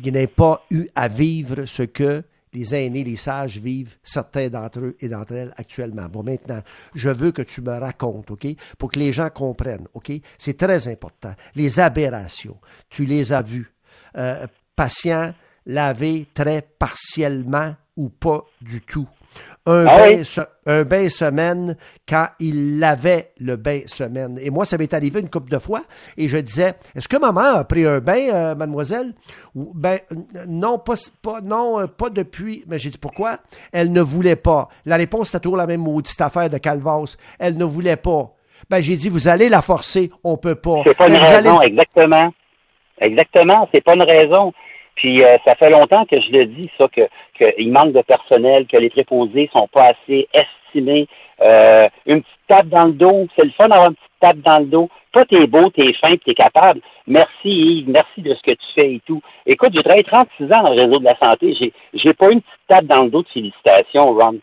Qu'ils 0.00 0.12
n'aient 0.12 0.26
pas 0.26 0.64
eu 0.70 0.88
à 0.94 1.08
vivre 1.08 1.64
ce 1.64 1.82
que 1.82 2.22
les 2.52 2.74
aînés, 2.74 3.04
les 3.04 3.16
sages 3.16 3.58
vivent, 3.58 3.96
certains 4.02 4.48
d'entre 4.48 4.80
eux 4.80 4.96
et 5.00 5.08
d'entre 5.08 5.32
elles 5.34 5.54
actuellement. 5.56 6.08
Bon, 6.08 6.22
maintenant, 6.22 6.62
je 6.94 7.10
veux 7.10 7.30
que 7.30 7.42
tu 7.42 7.60
me 7.60 7.78
racontes, 7.78 8.30
OK, 8.30 8.46
pour 8.78 8.90
que 8.90 8.98
les 8.98 9.12
gens 9.12 9.28
comprennent, 9.28 9.86
OK? 9.94 10.12
C'est 10.38 10.56
très 10.56 10.88
important. 10.88 11.34
Les 11.54 11.78
aberrations, 11.78 12.58
tu 12.88 13.04
les 13.04 13.32
as 13.32 13.42
vues. 13.42 13.70
Euh, 14.16 14.46
patient 14.74 15.34
lavé 15.66 16.26
très 16.32 16.62
partiellement 16.62 17.74
ou 17.96 18.08
pas 18.08 18.44
du 18.60 18.80
tout 18.80 19.08
un, 19.66 19.86
ah 19.86 19.96
bain, 19.96 20.22
un 20.66 20.84
bain 20.84 21.08
semaine 21.08 21.76
quand 22.08 22.26
il 22.38 22.78
lavait 22.78 23.32
le 23.38 23.56
bain 23.56 23.80
semaine. 23.86 24.38
Et 24.40 24.50
moi, 24.50 24.64
ça 24.64 24.78
m'est 24.78 24.94
arrivé 24.94 25.20
une 25.20 25.28
couple 25.28 25.50
de 25.50 25.58
fois 25.58 25.82
et 26.16 26.28
je 26.28 26.36
disais, 26.36 26.74
est-ce 26.94 27.08
que 27.08 27.16
maman 27.16 27.56
a 27.56 27.64
pris 27.64 27.84
un 27.84 27.98
bain, 27.98 28.28
euh, 28.32 28.54
mademoiselle? 28.54 29.14
Ben, 29.54 29.98
non, 30.46 30.78
pas, 30.78 30.94
pas, 31.22 31.40
non, 31.40 31.80
euh, 31.80 31.86
pas 31.86 32.10
depuis. 32.10 32.64
Mais 32.66 32.78
j'ai 32.78 32.90
dit, 32.90 32.98
pourquoi? 32.98 33.38
Elle 33.72 33.92
ne 33.92 34.00
voulait 34.00 34.36
pas. 34.36 34.68
La 34.84 34.96
réponse 34.96 35.30
était 35.30 35.40
toujours 35.40 35.58
la 35.58 35.66
même 35.66 35.80
maudite 35.82 36.20
affaire 36.20 36.48
de 36.48 36.58
Calvas. 36.58 37.16
Elle 37.38 37.56
ne 37.58 37.64
voulait 37.64 37.96
pas. 37.96 38.32
Ben, 38.70 38.80
j'ai 38.80 38.96
dit, 38.96 39.08
vous 39.08 39.28
allez 39.28 39.48
la 39.48 39.62
forcer, 39.62 40.10
on 40.24 40.36
peut 40.36 40.56
pas. 40.56 40.82
C'est 40.84 40.96
pas 40.96 41.08
une 41.08 41.16
raison, 41.16 41.60
exactement. 41.60 42.32
Exactement, 43.00 43.68
c'est 43.74 43.84
pas 43.84 43.94
une 43.94 44.04
raison. 44.04 44.52
Puis 44.96 45.22
euh, 45.22 45.34
ça 45.46 45.54
fait 45.56 45.70
longtemps 45.70 46.04
que 46.06 46.16
je 46.20 46.30
le 46.32 46.46
dis, 46.46 46.70
ça, 46.78 46.86
que 46.88 47.02
qu'il 47.36 47.72
manque 47.72 47.92
de 47.92 48.02
personnel, 48.02 48.66
que 48.66 48.78
les 48.78 48.90
préposés 48.90 49.50
sont 49.54 49.68
pas 49.68 49.86
assez 49.86 50.28
estimés. 50.32 51.06
Euh, 51.44 51.84
une 52.06 52.22
petite 52.22 52.46
tape 52.48 52.68
dans 52.68 52.86
le 52.86 52.92
dos, 52.92 53.26
c'est 53.36 53.44
le 53.44 53.52
fun 53.52 53.68
d'avoir 53.68 53.88
une 53.88 53.94
petite 53.94 54.20
tape 54.20 54.38
dans 54.38 54.58
le 54.58 54.66
dos. 54.66 54.88
Toi, 55.12 55.24
t'es 55.28 55.46
beau, 55.46 55.68
t'es 55.70 55.92
fin, 56.04 56.16
t'es 56.16 56.34
capable. 56.34 56.80
Merci 57.06 57.48
Yves, 57.48 57.88
merci 57.88 58.22
de 58.22 58.34
ce 58.34 58.42
que 58.42 58.52
tu 58.52 58.66
fais 58.74 58.94
et 58.94 59.00
tout. 59.06 59.22
Écoute, 59.46 59.70
j'ai 59.74 59.82
travaillé 59.82 60.04
36 60.04 60.44
ans 60.44 60.62
dans 60.64 60.74
le 60.74 60.82
réseau 60.82 60.98
de 60.98 61.04
la 61.04 61.16
santé. 61.22 61.54
J'ai, 61.58 61.72
j'ai 61.94 62.12
pas 62.12 62.30
une 62.30 62.40
petite 62.40 62.66
tape 62.68 62.86
dans 62.86 63.04
le 63.04 63.10
dos 63.10 63.22
de 63.22 63.28
félicitations, 63.28 64.12
Ron. 64.14 64.38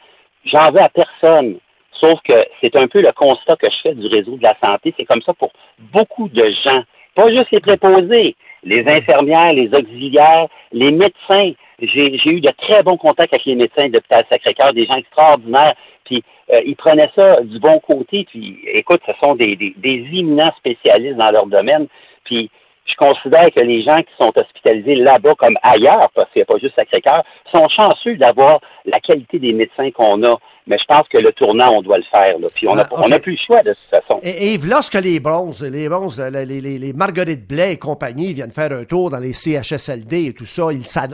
J'en 0.45 0.71
veux 0.71 0.81
à 0.81 0.89
personne. 0.89 1.57
Sauf 2.01 2.19
que 2.27 2.33
c'est 2.61 2.77
un 2.79 2.87
peu 2.87 3.01
le 3.01 3.11
constat 3.13 3.55
que 3.55 3.69
je 3.69 3.81
fais 3.81 3.95
du 3.95 4.07
réseau 4.07 4.35
de 4.35 4.43
la 4.43 4.55
santé. 4.63 4.93
C'est 4.97 5.05
comme 5.05 5.21
ça 5.21 5.33
pour 5.33 5.51
beaucoup 5.79 6.27
de 6.27 6.43
gens. 6.63 6.83
Pas 7.15 7.31
juste 7.31 7.51
les 7.51 7.61
préposés 7.61 8.35
les 8.65 8.83
infirmières, 8.87 9.51
les 9.53 9.69
auxiliaires, 9.69 10.47
les 10.71 10.91
médecins. 10.91 11.51
J'ai 11.79 12.29
eu 12.29 12.41
de 12.41 12.51
très 12.57 12.83
bons 12.83 12.97
contacts 12.97 13.33
avec 13.33 13.45
les 13.45 13.55
médecins 13.55 13.87
de 13.87 13.93
l'hôpital 13.93 14.23
Sacré-Cœur, 14.31 14.73
des 14.73 14.85
gens 14.85 14.95
extraordinaires. 14.95 15.75
Puis 16.05 16.23
euh, 16.51 16.61
ils 16.65 16.75
prenaient 16.75 17.09
ça 17.15 17.41
du 17.41 17.59
bon 17.59 17.79
côté. 17.79 18.25
Puis 18.29 18.59
écoute, 18.73 19.01
ce 19.05 19.13
sont 19.23 19.35
des, 19.35 19.55
des, 19.55 19.73
des 19.77 20.05
éminents 20.13 20.53
spécialistes 20.57 21.17
dans 21.17 21.31
leur 21.31 21.47
domaine. 21.47 21.87
Puis 22.25 22.49
je 22.85 22.95
considère 22.95 23.49
que 23.55 23.61
les 23.61 23.81
gens 23.81 23.95
qui 23.95 24.13
sont 24.19 24.31
hospitalisés 24.35 24.95
là-bas 24.95 25.33
comme 25.37 25.57
ailleurs, 25.63 26.09
parce 26.13 26.29
qu'il 26.31 26.41
n'y 26.41 26.43
a 26.43 26.45
pas 26.45 26.59
juste 26.59 26.75
Sacré-Cœur, 26.75 27.23
sont 27.53 27.67
chanceux 27.69 28.17
d'avoir 28.17 28.59
la 28.85 28.99
qualité 28.99 29.39
des 29.39 29.53
médecins 29.53 29.89
qu'on 29.91 30.23
a 30.23 30.35
mais 30.65 30.77
je 30.77 30.85
pense 30.85 31.07
que 31.09 31.17
le 31.17 31.33
tournant, 31.33 31.73
on 31.73 31.81
doit 31.81 31.97
le 31.97 32.03
faire. 32.03 32.39
Là. 32.39 32.47
Puis 32.53 32.67
on 32.69 32.75
n'a 32.75 32.87
ah, 32.89 33.19
plus 33.19 33.33
le 33.33 33.37
choix 33.45 33.61
de 33.63 33.71
toute 33.71 33.89
façon. 33.89 34.19
Et, 34.23 34.57
lorsque 34.57 34.93
les 34.93 35.19
bronzes, 35.19 35.61
les 35.61 35.89
bronzes, 35.89 36.21
les, 36.21 36.45
les, 36.45 36.79
les, 36.79 36.93
Marguerite 36.93 37.47
Blais 37.47 37.73
et 37.73 37.77
compagnie 37.77 38.33
viennent 38.33 38.51
faire 38.51 38.71
un 38.71 38.85
tour 38.85 39.09
dans 39.09 39.19
les 39.19 39.33
CHSLD 39.33 40.27
et 40.27 40.33
tout 40.33 40.45
ça, 40.45 40.67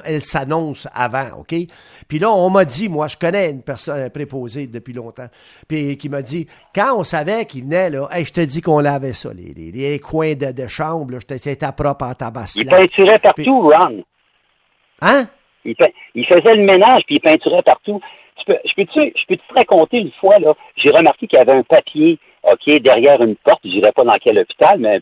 elles 0.05 0.21
s'annoncent 0.21 0.87
avant, 0.93 1.39
OK? 1.39 1.55
Puis 2.07 2.19
là, 2.19 2.31
on 2.31 2.49
m'a 2.49 2.63
dit, 2.63 2.89
moi, 2.89 3.07
je 3.07 3.17
connais 3.17 3.49
une 3.49 3.63
personne 3.63 4.09
préposée 4.11 4.67
depuis 4.67 4.93
longtemps, 4.93 5.27
puis 5.67 5.97
qui 5.97 6.09
m'a 6.09 6.21
dit, 6.21 6.47
quand 6.73 6.97
on 6.97 7.03
savait 7.03 7.45
qu'il 7.45 7.63
venait, 7.63 7.89
là, 7.89 8.07
je 8.15 8.31
te 8.31 8.41
dis 8.41 8.61
qu'on 8.61 8.79
lavait 8.79 9.13
ça, 9.13 9.31
les, 9.33 9.71
les, 9.71 9.99
coins 9.99 10.35
de, 10.35 10.51
de 10.51 10.67
chambre, 10.67 11.17
c'était 11.27 11.71
propre 11.75 12.05
en 12.05 12.13
tabac. 12.13 12.53
Il 12.55 12.65
peinturait 12.67 13.19
partout, 13.19 13.61
Ron. 13.61 14.03
Hein? 15.01 15.27
Il, 15.65 15.75
il, 16.15 16.25
faisait 16.25 16.55
le 16.55 16.65
ménage, 16.65 17.01
puis 17.05 17.15
il 17.15 17.21
peinturait 17.21 17.63
partout 17.63 17.99
je 18.47 18.73
peux-tu 18.75 19.37
te 19.37 19.53
raconter 19.53 19.97
une 19.97 20.11
fois, 20.19 20.39
là, 20.39 20.53
j'ai 20.77 20.91
remarqué 20.91 21.27
qu'il 21.27 21.37
y 21.37 21.41
avait 21.41 21.53
un 21.53 21.63
papier, 21.63 22.17
OK, 22.43 22.79
derrière 22.79 23.21
une 23.21 23.35
porte, 23.35 23.61
je 23.63 23.69
dirais 23.69 23.91
pas 23.93 24.03
dans 24.03 24.17
quel 24.21 24.39
hôpital, 24.39 24.79
mais 24.79 24.99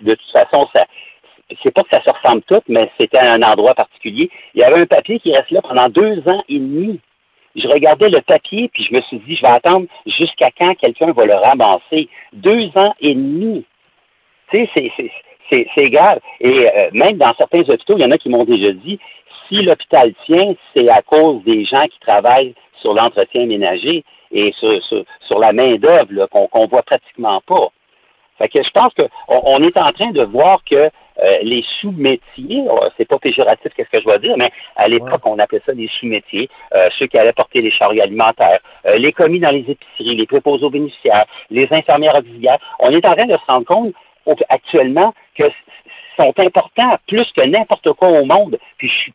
de 0.00 0.14
toute 0.14 0.32
façon, 0.32 0.66
ça 0.74 0.84
c'est 1.62 1.72
pas 1.72 1.82
que 1.82 1.88
ça 1.92 2.02
se 2.02 2.10
ressemble 2.10 2.42
tout, 2.42 2.62
mais 2.68 2.90
c'était 2.98 3.20
un 3.20 3.42
endroit 3.42 3.74
particulier. 3.74 4.30
Il 4.54 4.60
y 4.60 4.64
avait 4.64 4.80
un 4.80 4.86
papier 4.86 5.20
qui 5.20 5.32
reste 5.32 5.50
là 5.50 5.60
pendant 5.62 5.88
deux 5.88 6.18
ans 6.28 6.42
et 6.48 6.58
demi. 6.58 7.00
Je 7.54 7.68
regardais 7.68 8.10
le 8.10 8.20
papier, 8.20 8.68
puis 8.72 8.84
je 8.84 8.94
me 8.94 9.00
suis 9.02 9.18
dit, 9.18 9.36
je 9.36 9.42
vais 9.42 9.52
attendre 9.52 9.86
jusqu'à 10.06 10.48
quand 10.58 10.74
quelqu'un 10.74 11.12
va 11.12 11.24
le 11.24 11.34
ramasser? 11.34 12.08
Deux 12.32 12.66
ans 12.76 12.92
et 13.00 13.14
demi. 13.14 13.64
Tu 14.50 14.66
sais, 14.74 14.92
c'est, 15.50 15.66
c'est, 15.76 15.90
grave. 15.90 16.18
Et 16.40 16.50
euh, 16.50 16.90
même 16.92 17.16
dans 17.16 17.32
certains 17.38 17.60
hôpitaux, 17.60 17.96
il 17.96 18.04
y 18.04 18.06
en 18.06 18.10
a 18.10 18.18
qui 18.18 18.28
m'ont 18.28 18.44
déjà 18.44 18.72
dit, 18.72 18.98
si 19.48 19.62
l'hôpital 19.62 20.12
tient, 20.26 20.54
c'est 20.74 20.88
à 20.90 21.00
cause 21.02 21.42
des 21.44 21.64
gens 21.64 21.84
qui 21.84 21.98
travaillent 22.00 22.54
sur 22.80 22.94
l'entretien 22.94 23.46
ménager 23.46 24.04
et 24.32 24.52
sur, 24.58 25.38
la 25.38 25.52
main-d'œuvre 25.52 26.26
qu'on 26.26 26.62
ne 26.62 26.68
voit 26.68 26.82
pratiquement 26.82 27.40
pas. 27.46 27.68
Fait 28.38 28.48
que 28.48 28.62
je 28.62 28.70
pense 28.70 28.92
qu'on 28.94 29.08
on 29.28 29.62
est 29.62 29.78
en 29.78 29.92
train 29.92 30.10
de 30.10 30.22
voir 30.22 30.60
que 30.70 30.76
euh, 30.76 31.38
les 31.42 31.64
sous-métiers, 31.80 32.64
oh, 32.68 32.78
c'est 32.96 33.08
pas 33.08 33.18
péjoratif 33.18 33.72
qu'est-ce 33.74 33.88
que 33.88 34.00
je 34.00 34.04
dois 34.04 34.18
dire, 34.18 34.36
mais 34.36 34.50
à 34.76 34.88
l'époque, 34.88 35.22
on 35.24 35.38
appelait 35.38 35.62
ça 35.64 35.72
des 35.72 35.88
sous-métiers, 35.98 36.50
euh, 36.74 36.90
ceux 36.98 37.06
qui 37.06 37.16
allaient 37.16 37.32
porter 37.32 37.60
les 37.60 37.70
chariots 37.70 38.02
alimentaires, 38.02 38.60
euh, 38.84 38.92
les 38.96 39.12
commis 39.12 39.40
dans 39.40 39.50
les 39.50 39.64
épiceries, 39.66 40.16
les 40.16 40.26
préposés 40.26 40.64
aux 40.64 40.70
bénéficiaires, 40.70 41.24
les 41.48 41.66
infirmières 41.70 42.18
auxiliaires. 42.18 42.58
On 42.80 42.90
est 42.90 43.06
en 43.06 43.14
train 43.14 43.26
de 43.26 43.36
se 43.36 43.52
rendre 43.52 43.64
compte 43.64 44.42
actuellement 44.50 45.14
que 45.34 45.44
sont 46.18 46.34
importants 46.38 46.96
plus 47.06 47.30
que 47.32 47.42
n'importe 47.42 47.92
quoi 47.92 48.08
au 48.08 48.24
monde. 48.24 48.58
Puis 48.76 48.88
je 48.88 48.94
suis, 48.94 49.14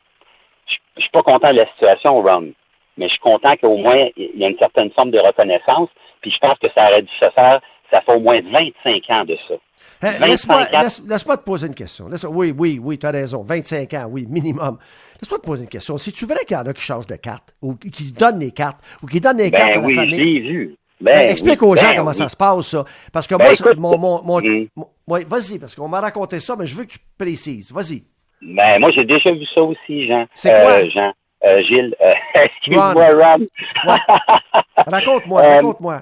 je 0.97 1.01
suis 1.01 1.11
pas 1.11 1.21
content 1.21 1.49
de 1.49 1.59
la 1.59 1.67
situation, 1.67 2.21
Ron 2.21 2.51
mais 3.01 3.07
je 3.07 3.13
suis 3.13 3.19
content 3.19 3.55
qu'au 3.57 3.77
moins 3.77 4.09
il 4.15 4.37
y 4.37 4.45
a 4.45 4.49
une 4.49 4.57
certaine 4.59 4.91
forme 4.91 5.09
de 5.09 5.17
reconnaissance. 5.17 5.89
Puis 6.21 6.31
je 6.31 6.37
pense 6.37 6.57
que 6.59 6.67
ça 6.75 6.83
aurait 6.83 7.01
dû 7.01 7.11
se 7.19 7.29
faire, 7.31 7.59
ça 7.89 8.01
fait 8.01 8.15
au 8.15 8.19
moins 8.19 8.39
25 8.41 9.09
ans 9.09 9.25
de 9.25 9.35
ça. 9.47 9.55
Hein, 10.03 10.27
laisse-moi 10.27 11.37
te 11.37 11.43
poser 11.43 11.67
une 11.67 11.73
question. 11.73 12.05
oui, 12.29 12.53
oui, 12.55 12.79
oui, 12.81 12.99
tu 12.99 13.05
as 13.07 13.11
raison. 13.11 13.43
25 13.43 13.93
ans, 13.95 14.05
oui, 14.09 14.27
minimum. 14.29 14.77
Laisse-moi 15.19 15.39
te 15.39 15.45
poser 15.45 15.63
une 15.63 15.69
question. 15.69 15.97
Si 15.97 16.11
tu 16.11 16.25
vrai 16.25 16.45
qu'il 16.45 16.55
y 16.55 16.59
en 16.59 16.65
a 16.65 16.73
qui 16.73 16.83
changent 16.83 17.07
de 17.07 17.15
carte, 17.15 17.55
ou 17.61 17.75
qui 17.75 18.11
donnent 18.11 18.39
des 18.39 18.51
cartes, 18.51 18.79
ou 19.01 19.07
qui 19.07 19.19
donnent 19.19 19.37
des 19.37 19.49
ben 19.49 19.57
cartes 19.57 19.77
à 19.77 19.79
oui, 19.79 19.95
la 19.95 20.03
famille? 20.03 20.39
vu. 20.39 20.75
Ben, 20.99 21.15
ben, 21.15 21.31
explique 21.31 21.63
aux 21.63 21.75
gens 21.75 21.89
ben 21.89 21.97
comment 21.97 22.13
ça 22.13 22.29
se 22.29 22.35
passe, 22.35 22.67
ça. 22.67 22.85
Parce 23.11 23.27
que 23.27 23.33
moi, 23.33 23.97
mon, 23.97 24.23
mon, 24.23 24.39
mm. 24.39 24.67
vas-y, 25.07 25.57
parce 25.57 25.75
qu'on 25.75 25.87
m'a 25.87 25.99
raconté 25.99 26.39
ça, 26.39 26.55
mais 26.55 26.67
je 26.67 26.75
veux 26.75 26.83
que 26.83 26.91
tu 26.91 26.99
précises. 27.17 27.71
Vas-y. 27.71 28.03
Ben, 28.41 28.79
moi, 28.79 28.89
j'ai 28.95 29.05
déjà 29.05 29.31
vu 29.31 29.45
ça 29.53 29.61
aussi, 29.61 30.07
Jean. 30.07 30.25
C'est 30.33 30.49
quoi? 30.49 30.73
Euh, 30.73 30.89
Jean. 30.89 31.11
Euh, 31.43 31.61
Gilles, 31.63 31.95
euh, 32.01 32.13
excuse-moi, 32.35 32.93
Ron. 32.93 33.45
Raconte-moi, 34.77 35.41
euh, 35.41 35.55
raconte-moi. 35.55 36.01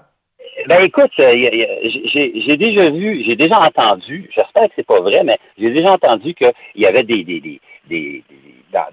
Ben 0.67 0.83
écoute, 0.83 1.11
j'ai 1.15 2.57
déjà 2.57 2.89
vu, 2.89 3.23
j'ai 3.25 3.37
déjà 3.37 3.55
entendu, 3.55 4.29
j'espère 4.35 4.65
que 4.65 4.73
c'est 4.75 4.85
pas 4.85 4.99
vrai, 4.99 5.23
mais 5.23 5.39
j'ai 5.57 5.69
déjà 5.69 5.93
entendu 5.93 6.33
qu'il 6.33 6.51
y 6.75 6.85
avait 6.85 7.03
des, 7.03 7.23
des, 7.23 7.39
des, 7.39 7.61
des 7.87 8.23
dans, 8.73 8.85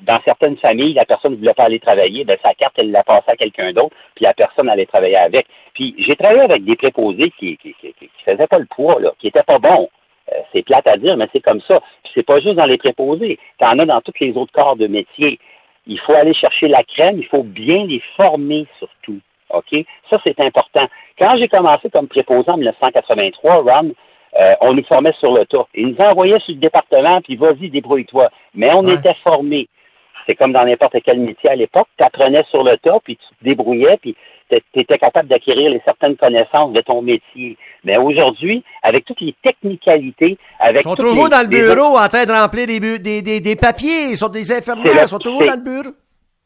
dans, 0.00 0.20
certaines 0.24 0.56
familles, 0.56 0.94
la 0.94 1.04
personne 1.04 1.32
ne 1.32 1.36
voulait 1.36 1.52
pas 1.52 1.64
aller 1.64 1.78
travailler, 1.78 2.24
ben 2.24 2.38
sa 2.42 2.54
carte, 2.54 2.72
elle 2.78 2.90
l'a 2.90 3.02
passée 3.02 3.30
à 3.32 3.36
quelqu'un 3.36 3.72
d'autre, 3.72 3.94
puis 4.14 4.24
la 4.24 4.32
personne 4.32 4.70
allait 4.70 4.86
travailler 4.86 5.18
avec. 5.18 5.46
Puis 5.74 5.94
j'ai 5.98 6.16
travaillé 6.16 6.40
avec 6.40 6.64
des 6.64 6.76
préposés 6.76 7.30
qui 7.38 7.58
qui, 7.58 7.74
qui, 7.74 7.92
qui 7.92 8.08
faisaient 8.24 8.46
pas 8.46 8.58
le 8.58 8.66
poids, 8.66 8.98
là, 8.98 9.12
qui 9.18 9.28
étaient 9.28 9.42
pas 9.42 9.58
bons. 9.58 9.90
c'est 10.52 10.62
plate 10.62 10.86
à 10.86 10.96
dire, 10.96 11.18
mais 11.18 11.28
c'est 11.34 11.44
comme 11.44 11.60
ça. 11.68 11.80
Puis 12.02 12.12
c'est 12.14 12.26
pas 12.26 12.40
juste 12.40 12.56
dans 12.56 12.66
les 12.66 12.78
préposés. 12.78 13.38
T'en 13.58 13.78
as 13.78 13.84
dans 13.84 14.00
tous 14.00 14.18
les 14.20 14.34
autres 14.36 14.52
corps 14.52 14.76
de 14.76 14.86
métier. 14.86 15.38
Il 15.86 15.98
faut 16.00 16.14
aller 16.14 16.34
chercher 16.34 16.68
la 16.68 16.82
crème, 16.82 17.18
il 17.18 17.26
faut 17.26 17.42
bien 17.42 17.84
les 17.86 18.02
former 18.16 18.66
surtout. 18.78 19.20
OK? 19.50 19.84
Ça, 20.10 20.18
c'est 20.24 20.38
important. 20.40 20.86
Quand 21.18 21.36
j'ai 21.38 21.48
commencé 21.48 21.90
comme 21.90 22.08
préposant 22.08 22.54
en 22.54 22.56
1983, 22.58 23.62
Ron, 23.62 23.92
euh, 24.38 24.54
on 24.60 24.74
nous 24.74 24.84
formait 24.84 25.14
sur 25.18 25.32
le 25.32 25.44
tas. 25.46 25.66
Ils 25.74 25.88
nous 25.88 25.96
envoyaient 26.04 26.38
sur 26.40 26.54
le 26.54 26.60
département, 26.60 27.20
puis 27.20 27.36
vas-y, 27.36 27.68
débrouille-toi. 27.70 28.30
Mais 28.54 28.68
on 28.76 28.86
était 28.86 29.16
formés. 29.26 29.68
C'est 30.26 30.36
comme 30.36 30.52
dans 30.52 30.64
n'importe 30.64 30.96
quel 31.04 31.18
métier 31.18 31.50
à 31.50 31.56
l'époque. 31.56 31.88
Tu 31.98 32.04
apprenais 32.04 32.44
sur 32.50 32.62
le 32.62 32.76
tas, 32.78 32.98
puis 33.02 33.16
tu 33.16 33.26
te 33.26 33.44
débrouillais, 33.44 33.96
puis 34.00 34.14
tu 34.50 34.80
étais 34.80 34.98
capable 34.98 35.28
d'acquérir 35.28 35.70
les 35.70 35.80
certaines 35.84 36.16
connaissances 36.16 36.72
de 36.72 36.80
ton 36.80 37.02
métier. 37.02 37.56
Mais 37.84 37.98
aujourd'hui, 37.98 38.62
avec 38.82 39.04
toutes 39.04 39.20
les 39.20 39.34
technicalités, 39.42 40.38
avec 40.58 40.82
Ils 40.82 40.88
sont 40.88 40.94
toujours 40.94 41.28
dans 41.28 41.42
le 41.42 41.48
bureau 41.48 41.98
en 41.98 42.08
train 42.08 42.26
de 42.26 42.32
remplir 42.32 42.66
des, 42.66 43.22
des, 43.22 43.40
des, 43.40 43.56
papiers. 43.56 44.10
Ils 44.10 44.16
sont 44.16 44.28
des 44.28 44.52
infirmières. 44.52 44.92
Ils 45.02 45.08
sont 45.08 45.18
toujours 45.18 45.44
dans 45.44 45.54
le 45.54 45.62
bureau? 45.62 45.94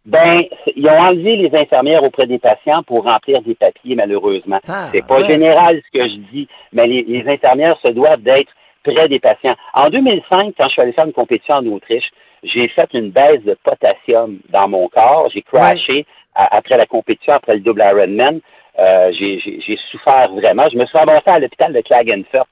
Ben, 0.06 0.42
ils 0.76 0.86
ont 0.86 1.00
enlevé 1.00 1.36
les 1.36 1.58
infirmières 1.58 2.02
auprès 2.02 2.26
des 2.26 2.38
patients 2.38 2.82
pour 2.82 3.04
remplir 3.04 3.40
des 3.40 3.54
papiers, 3.54 3.94
malheureusement. 3.94 4.60
Ah, 4.68 4.88
c'est 4.92 5.06
pas 5.06 5.22
général 5.22 5.80
ce 5.86 5.98
que 5.98 6.06
je 6.06 6.16
dis, 6.30 6.48
mais 6.72 6.86
les, 6.86 7.02
les 7.04 7.26
infirmières 7.26 7.78
se 7.82 7.88
doivent 7.88 8.20
d'être 8.20 8.52
près 8.84 9.08
des 9.08 9.18
patients. 9.18 9.54
En 9.72 9.88
2005, 9.88 10.54
quand 10.58 10.68
je 10.68 10.72
suis 10.72 10.82
allé 10.82 10.92
faire 10.92 11.06
une 11.06 11.12
compétition 11.12 11.56
en 11.56 11.66
Autriche, 11.66 12.10
j'ai 12.44 12.68
fait 12.68 12.88
une 12.92 13.10
baisse 13.10 13.42
de 13.44 13.56
potassium 13.62 14.38
dans 14.50 14.68
mon 14.68 14.88
corps. 14.88 15.28
J'ai 15.32 15.42
crashé 15.42 16.06
après 16.34 16.76
la 16.76 16.86
compétition, 16.86 17.32
après 17.32 17.54
le 17.54 17.60
double 17.60 17.82
Ironman. 17.82 18.40
Euh, 18.78 19.12
j'ai 19.12 19.78
souffert 19.90 20.30
vraiment. 20.32 20.68
Je 20.72 20.76
me 20.76 20.86
suis 20.86 20.98
ramassé 20.98 21.22
à 21.26 21.38
l'hôpital 21.38 21.72
de 21.72 21.80
Klagenfurt. 21.80 22.48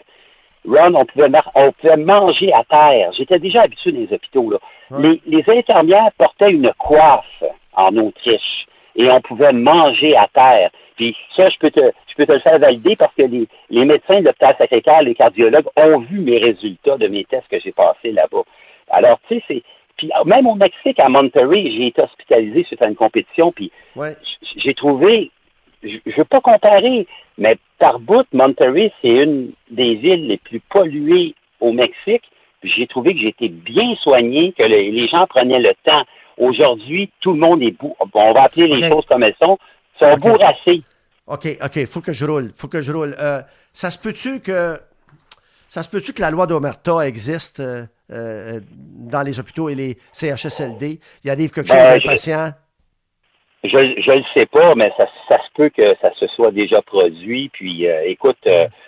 Ron, 0.65 0.95
on 0.95 1.05
pouvait, 1.05 1.29
on 1.57 1.73
pouvait 1.73 1.97
manger 1.97 2.53
à 2.53 2.63
terre. 2.65 3.11
J'étais 3.19 3.41
déjà 3.41 3.63
habitué 3.63 3.91
des 3.91 4.13
hôpitaux. 4.15 4.51
Là. 4.51 4.59
Les, 4.99 5.21
les 5.27 5.45
infirmières 5.49 6.11
portaient 6.17 6.53
une 6.53 6.71
coiffe 6.79 7.43
en 7.73 7.97
Autriche 7.97 8.67
et 8.95 9.09
on 9.13 9.21
pouvait 9.21 9.53
manger 9.53 10.17
à 10.17 10.29
terre. 10.33 10.71
Puis 10.97 11.17
ça, 11.37 11.49
je 11.49 11.59
peux 11.59 11.71
te, 11.71 11.81
je 11.81 12.15
peux 12.17 12.27
te 12.27 12.33
le 12.33 12.41
faire 12.41 12.59
valider 12.59 12.95
parce 12.95 13.15
que 13.15 13.23
les, 13.23 13.49
les 13.71 13.85
médecins 13.85 14.21
de 14.21 14.27
l'hôpital 14.27 14.55
Sacré-Cœur, 14.57 15.03
les 15.03 15.15
cardiologues, 15.15 15.67
ont 15.77 15.99
vu 15.99 16.21
mes 16.21 16.39
résultats 16.39 16.99
de 16.99 17.09
mes 17.09 17.25
tests 17.25 17.49
que 17.49 17.59
j'ai 17.59 17.73
passés 17.73 18.13
là-bas. 18.13 18.43
Alors, 18.91 19.19
tu 19.27 19.37
sais, 19.37 19.45
c'est. 19.49 19.63
Puis 20.03 20.11
même 20.27 20.49
au 20.49 20.57
Mexique, 20.57 20.99
à 20.99 21.09
Monterrey, 21.09 21.63
j'ai 21.65 21.87
été 21.87 22.03
hospitalisé 22.03 22.65
suite 22.65 22.85
à 22.85 22.89
une 22.89 22.97
compétition, 22.97 23.53
puis 23.53 23.71
j'ai 24.57 24.75
trouvé, 24.75 25.31
je 25.85 25.91
ne 26.05 26.13
veux 26.17 26.25
pas 26.25 26.41
comparer, 26.41 27.07
mais 27.39 27.57
par 27.79 28.01
bout, 28.01 28.27
Monterey, 28.33 28.93
c'est 29.01 29.11
une 29.11 29.53
des 29.71 29.95
villes 29.95 30.27
les 30.27 30.39
plus 30.39 30.59
polluées 30.59 31.37
au 31.61 31.71
Mexique. 31.71 32.25
J'ai 32.65 32.89
trouvé 32.89 33.15
que 33.15 33.21
j'étais 33.21 33.47
bien 33.47 33.95
soigné, 34.03 34.53
que 34.59 34.65
les 34.65 35.07
gens 35.07 35.29
prenaient 35.29 35.61
le 35.61 35.73
temps. 35.85 36.03
Aujourd'hui, 36.37 37.09
tout 37.21 37.35
le 37.35 37.39
monde 37.39 37.63
est 37.63 37.71
bou 37.71 37.95
on 38.01 38.33
va 38.33 38.43
appeler 38.43 38.67
les 38.67 38.89
choses 38.89 39.07
comme 39.07 39.23
elles 39.23 39.37
sont, 39.41 39.57
sont 40.01 40.17
bourrassés. 40.17 40.83
OK, 41.29 41.47
OK, 41.63 41.87
faut 41.87 42.01
que 42.01 42.13
je 42.13 42.25
roule, 42.25 42.51
faut 42.57 42.67
que 42.67 42.83
je 42.83 42.91
roule. 42.91 43.15
Euh, 43.21 43.41
ça 43.73 43.93
se 43.93 44.01
peut-tu 44.01 44.41
que 44.41 44.79
ça 45.73 45.83
se 45.83 45.89
peut-tu 45.89 46.13
que 46.13 46.21
la 46.21 46.31
loi 46.31 46.47
d'Omerta 46.47 47.01
existe 47.09 47.61
euh, 47.61 47.87
euh, 48.11 48.61
dans 49.11 49.23
les 49.23 49.41
hôpitaux 49.41 49.71
et 49.71 49.75
les 49.75 49.97
CHSLD? 50.13 51.01
Il 51.25 51.31
arrive 51.31 51.51
quelque 51.51 51.69
chose 51.69 51.79
ben, 51.79 51.97
aux 51.97 52.07
patients? 52.07 52.51
Je 53.65 53.79
ne 53.79 54.17
le 54.19 54.25
sais 54.35 54.45
pas, 54.45 54.75
mais 54.75 54.93
ça, 54.99 55.07
ça, 55.31 55.39
se 55.39 55.51
peut 55.55 55.71
que 55.71 55.95
ça 56.03 56.13
se 56.21 56.27
soit 56.27 56.51
déjà 56.51 56.83
produit. 56.83 57.49
Puis, 57.55 57.87
écoute, 58.05 58.37
il 58.45 58.83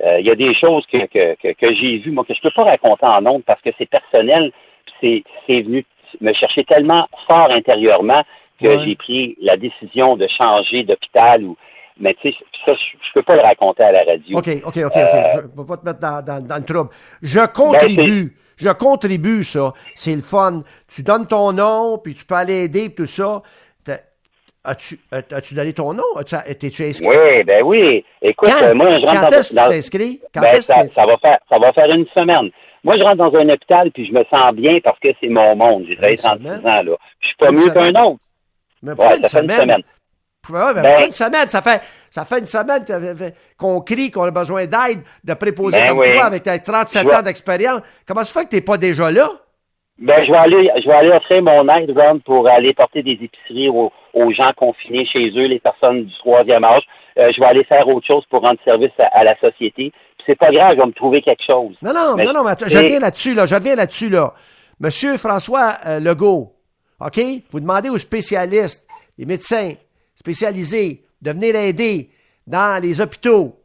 y 0.00 0.30
a 0.30 0.34
des 0.34 0.54
choses 0.54 0.86
que, 0.90 1.04
que, 1.08 1.52
que, 1.52 1.74
j'ai 1.74 1.98
vues, 1.98 2.12
moi, 2.12 2.24
que 2.24 2.32
je 2.32 2.38
ne 2.42 2.48
peux 2.48 2.54
pas 2.56 2.64
raconter 2.64 3.06
en 3.06 3.20
nombre 3.20 3.44
parce 3.46 3.60
que 3.60 3.68
c'est 3.76 3.90
personnel. 3.90 4.50
C'est 5.02 5.24
venu 5.48 5.84
me 6.22 6.32
chercher 6.32 6.64
tellement 6.64 7.06
fort 7.28 7.50
intérieurement 7.50 8.22
que 8.62 8.78
j'ai 8.78 8.94
pris 8.94 9.36
la 9.42 9.58
décision 9.58 10.16
de 10.16 10.26
changer 10.26 10.84
d'hôpital 10.84 11.44
ou 11.44 11.58
mais 12.00 12.14
tu 12.14 12.30
sais, 12.30 12.36
ça, 12.64 12.72
je, 12.72 12.96
ne 12.96 13.12
peux 13.14 13.22
pas 13.22 13.36
le 13.36 13.42
raconter 13.42 13.82
à 13.82 13.92
la 13.92 14.04
radio. 14.04 14.38
OK, 14.38 14.48
OK, 14.64 14.76
OK, 14.76 14.76
OK. 14.86 14.96
Euh, 14.96 15.32
je 15.34 15.38
ne 15.38 15.62
vais 15.62 15.66
pas 15.68 15.76
te 15.76 15.84
mettre 15.84 16.00
dans, 16.00 16.24
dans, 16.24 16.46
dans 16.46 16.56
le 16.56 16.64
trouble. 16.64 16.90
Je 17.22 17.46
contribue. 17.46 18.24
Ben, 18.24 18.30
je 18.56 18.70
contribue, 18.70 19.44
ça. 19.44 19.72
C'est 19.94 20.14
le 20.14 20.22
fun. 20.22 20.62
Tu 20.94 21.02
donnes 21.02 21.26
ton 21.26 21.52
nom, 21.52 21.98
puis 21.98 22.14
tu 22.14 22.24
peux 22.24 22.34
aller 22.34 22.64
aider, 22.64 22.94
tout 22.94 23.06
ça. 23.06 23.42
As-tu 24.66 24.98
as 25.12 25.54
donné 25.54 25.74
ton 25.74 25.92
nom? 25.92 26.02
T'es-tu 26.58 26.84
inscrit? 26.84 27.06
Oui, 27.06 27.44
ben 27.44 27.62
oui. 27.64 28.02
Écoute, 28.22 28.48
euh, 28.62 28.74
moi, 28.74 28.86
je 28.98 29.04
rentre 29.04 29.20
quand 29.20 29.36
est-ce 29.36 29.50
que 29.50 29.54
tu 29.54 29.74
inscrit? 29.76 30.20
Quand 30.32 30.40
ben, 30.40 30.60
ça, 30.62 30.88
ça, 30.88 31.04
va 31.04 31.18
faire, 31.18 31.38
ça 31.50 31.58
va 31.58 31.70
faire 31.74 31.90
une 31.90 32.06
semaine. 32.16 32.50
Moi, 32.82 32.96
je 32.96 33.02
rentre 33.02 33.16
dans 33.16 33.34
un 33.38 33.46
hôpital, 33.50 33.90
puis 33.90 34.06
je 34.06 34.12
me 34.12 34.24
sens 34.24 34.54
bien 34.54 34.78
parce 34.82 34.98
que 35.00 35.08
c'est 35.20 35.28
mon 35.28 35.54
monde. 35.54 35.84
J'ai 35.86 36.16
36 36.16 36.48
ans, 36.48 36.82
là. 36.82 36.96
Je 37.20 37.26
suis 37.26 37.36
pas 37.36 37.50
mieux 37.50 37.70
qu'un 37.70 37.90
autre. 38.02 38.20
Mais 38.82 38.94
pas 38.94 39.16
une, 39.16 39.24
semaine. 39.24 39.82
Ouais, 40.50 40.74
ben, 40.74 41.04
une 41.04 41.10
semaine. 41.10 41.48
Ça 41.48 41.62
fait, 41.62 41.80
ça 42.10 42.24
fait 42.24 42.40
une 42.40 42.46
semaine 42.46 42.84
qu'on 43.58 43.80
crie 43.80 44.10
qu'on 44.10 44.24
a 44.24 44.30
besoin 44.30 44.66
d'aide, 44.66 45.00
de 45.24 45.34
préposer 45.34 45.80
ben 45.80 45.88
comme 45.88 46.04
toi 46.04 46.24
avec 46.24 46.42
tes 46.42 46.58
37 46.60 47.12
ans 47.12 47.22
d'expérience. 47.22 47.80
Comment 48.06 48.24
ça 48.24 48.40
fait 48.40 48.46
que 48.46 48.50
tu 48.50 48.56
n'es 48.56 48.62
pas 48.62 48.76
déjà 48.76 49.10
là? 49.10 49.28
Ben, 49.98 50.24
je 50.24 50.32
vais 50.32 50.38
aller, 50.38 50.70
je 50.82 50.88
vais 50.88 50.94
aller 50.94 51.10
offrir 51.10 51.42
mon 51.42 51.68
aide, 51.68 51.96
Ron, 51.96 52.18
pour 52.18 52.50
aller 52.50 52.74
porter 52.74 53.02
des 53.02 53.12
épiceries 53.12 53.68
aux, 53.68 53.92
gens 54.32 54.52
confinés 54.56 55.06
chez 55.06 55.30
eux, 55.36 55.46
les 55.46 55.60
personnes 55.60 56.04
du 56.04 56.18
troisième 56.18 56.64
âge. 56.64 56.82
Euh, 57.16 57.30
je 57.32 57.40
vais 57.40 57.46
aller 57.46 57.64
faire 57.64 57.86
autre 57.86 58.04
chose 58.04 58.24
pour 58.28 58.42
rendre 58.42 58.58
service 58.64 58.90
à, 58.98 59.22
la 59.22 59.38
société. 59.38 59.92
c'est 60.26 60.36
pas 60.36 60.50
grave, 60.50 60.74
je 60.74 60.80
vais 60.80 60.86
me 60.86 60.92
trouver 60.92 61.22
quelque 61.22 61.44
chose. 61.46 61.76
Non, 61.80 61.92
non, 61.94 62.16
non, 62.16 62.32
non, 62.32 62.44
mais 62.44 62.54
je 62.66 62.78
viens 62.78 62.98
là-dessus, 62.98 63.34
là, 63.34 63.46
je 63.46 63.54
viens 63.54 63.76
là-dessus, 63.76 64.08
là. 64.08 64.34
Monsieur 64.80 65.16
François 65.16 65.74
euh, 65.86 66.00
Legault, 66.00 66.52
OK? 67.00 67.20
Vous 67.50 67.60
demandez 67.60 67.88
aux 67.88 67.98
spécialistes, 67.98 68.88
les 69.16 69.26
médecins 69.26 69.74
spécialisés, 70.24 71.04
de 71.20 71.32
venir 71.32 71.54
aider 71.54 72.10
dans 72.46 72.82
les 72.82 72.98
hôpitaux. 72.98 73.60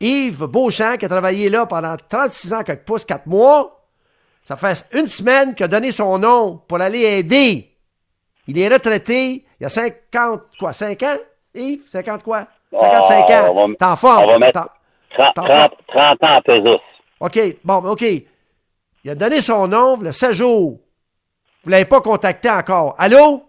Yves 0.00 0.46
Beauchamp, 0.46 0.96
qui 0.96 1.04
a 1.04 1.08
travaillé 1.08 1.48
là 1.48 1.64
pendant 1.64 1.96
36 1.96 2.52
ans, 2.54 2.64
quelques 2.64 2.84
pouces, 2.84 3.04
4 3.04 3.26
mois, 3.26 3.86
ça 4.42 4.56
fait 4.56 4.84
une 4.92 5.06
semaine 5.06 5.54
qu'il 5.54 5.64
a 5.64 5.68
donné 5.68 5.92
son 5.92 6.18
nom 6.18 6.60
pour 6.66 6.80
aller 6.80 7.02
aider. 7.02 7.70
Il 8.48 8.58
est 8.58 8.66
retraité, 8.66 9.44
il 9.60 9.62
y 9.62 9.64
a 9.64 9.68
50, 9.68 10.42
quoi, 10.58 10.72
5 10.72 11.00
ans, 11.04 11.16
Yves? 11.54 11.86
50 11.86 12.24
quoi? 12.24 12.48
55 12.72 13.24
ah, 13.28 13.52
ans. 13.52 13.74
T'es 13.78 13.84
en 13.84 13.96
forme. 13.96 14.24
On 14.24 14.26
va 14.26 14.38
mettre 14.40 14.68
30, 15.16 15.34
30, 15.36 15.72
30, 15.86 16.24
ans 16.24 16.34
à 16.34 16.40
pesos. 16.40 16.80
OK, 17.20 17.38
bon, 17.62 17.76
OK. 17.90 18.02
Il 19.04 19.10
a 19.10 19.14
donné 19.14 19.40
son 19.40 19.68
nom, 19.68 20.00
le 20.00 20.10
16 20.10 20.32
jours. 20.32 20.80
Vous 21.62 21.70
ne 21.70 21.70
l'avez 21.70 21.84
pas 21.84 22.00
contacté 22.00 22.50
encore. 22.50 22.96
Allô? 22.98 23.44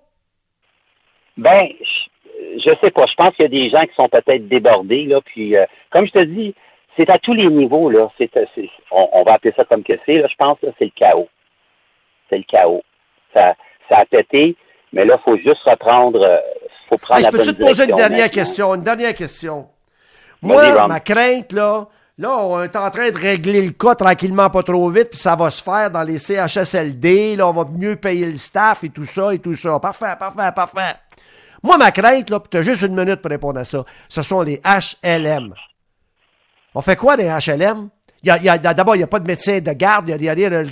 Ben, 1.36 1.68
je 2.64 2.72
sais 2.82 2.92
pas. 2.92 3.04
Je 3.10 3.16
pense 3.16 3.36
qu'il 3.36 3.44
y 3.44 3.46
a 3.46 3.50
des 3.50 3.70
gens 3.70 3.84
qui 3.84 3.96
sont 3.96 4.10
peut-être 4.10 4.48
débordés, 4.48 5.06
là. 5.06 5.22
Puis, 5.22 5.56
euh, 5.56 5.66
comme 5.92 6.06
je 6.06 6.12
te 6.12 6.24
dis, 6.24 6.54
c'est 6.98 7.10
à 7.10 7.18
tous 7.20 7.34
les 7.34 7.48
niveaux, 7.48 7.90
là. 7.90 8.10
C'est, 8.18 8.30
on, 8.92 9.24
va 9.24 9.34
appeler 9.34 9.54
ça 9.56 9.66
comme 9.66 9.84
que 9.84 9.94
c'est, 10.06 10.16
là. 10.16 10.28
Je 10.28 10.36
pense, 10.38 10.60
que 10.60 10.68
c'est 10.78 10.86
le 10.86 10.92
chaos. 10.96 11.30
C'est 12.30 12.38
le 12.38 12.46
chaos. 12.48 12.84
Ça, 13.36 13.56
ça 13.90 13.98
a 14.00 14.06
pété, 14.06 14.56
mais 14.92 15.06
là, 15.06 15.18
il 15.20 15.24
faut 15.24 15.38
juste 15.38 15.64
reprendre, 15.64 16.22
euh, 16.22 16.38
faut 16.90 16.98
prendre 16.98 17.20
hey, 17.20 17.26
la 17.26 17.32
Je 17.32 17.38
peux 17.38 17.54
te 17.54 17.62
poser 17.62 17.86
une 17.86 17.96
dernière 17.96 18.30
question, 18.30 18.76
une 18.76 18.84
dernière 18.84 19.14
question. 19.14 19.68
Moi, 20.42 20.88
ma 20.88 21.00
crainte, 21.00 21.54
là, 21.54 21.88
Là, 22.20 22.46
on 22.46 22.62
est 22.62 22.76
en 22.76 22.92
train 22.92 23.10
de 23.10 23.18
régler 23.18 23.64
le 23.64 23.72
cas 23.72 23.96
tranquillement, 23.96 24.48
pas 24.52 24.62
trop 24.62 24.88
vite, 24.92 25.10
puis 25.10 25.20
ça 25.20 25.36
va 25.36 25.50
se 25.50 25.64
faire 25.64 25.90
dans 25.90 26.04
les 26.04 26.20
CHSLD. 26.20 27.36
Là, 27.36 27.48
on 27.48 27.54
va 27.54 27.66
mieux 27.66 27.96
payer 27.96 28.28
le 28.28 28.38
staff 28.38 28.84
et 28.84 28.90
tout 28.90 29.06
ça 29.06 29.34
et 29.34 29.40
tout 29.40 29.56
ça. 29.56 29.80
Parfait, 29.80 30.14
parfait, 30.20 30.52
parfait. 30.56 30.96
Moi, 31.64 31.78
ma 31.78 31.92
crainte, 31.92 32.30
là, 32.30 32.42
tu 32.50 32.58
as 32.58 32.62
juste 32.62 32.82
une 32.82 32.96
minute 32.96 33.22
pour 33.22 33.32
répondre 33.32 33.60
à 33.60 33.64
ça, 33.64 33.86
ce 34.10 34.22
sont 34.22 34.42
les 34.42 34.62
HLM. 34.64 35.54
On 36.76 36.82
fait 36.82 36.98
quoi 36.98 37.16
des 37.16 37.26
HLM? 37.26 37.90
Il 38.24 38.42
y 38.42 38.50
a, 38.50 38.58
D'abord, 38.58 38.96
il 38.96 39.00
n'y 39.00 39.04
a 39.04 39.08
pas 39.08 39.20
de 39.20 39.28
médecin 39.28 39.60
de 39.60 39.72
garde, 39.74 40.08
il 40.08 40.24
y 40.24 40.30
a, 40.30 40.34
rien 40.34 40.50
là. 40.50 40.64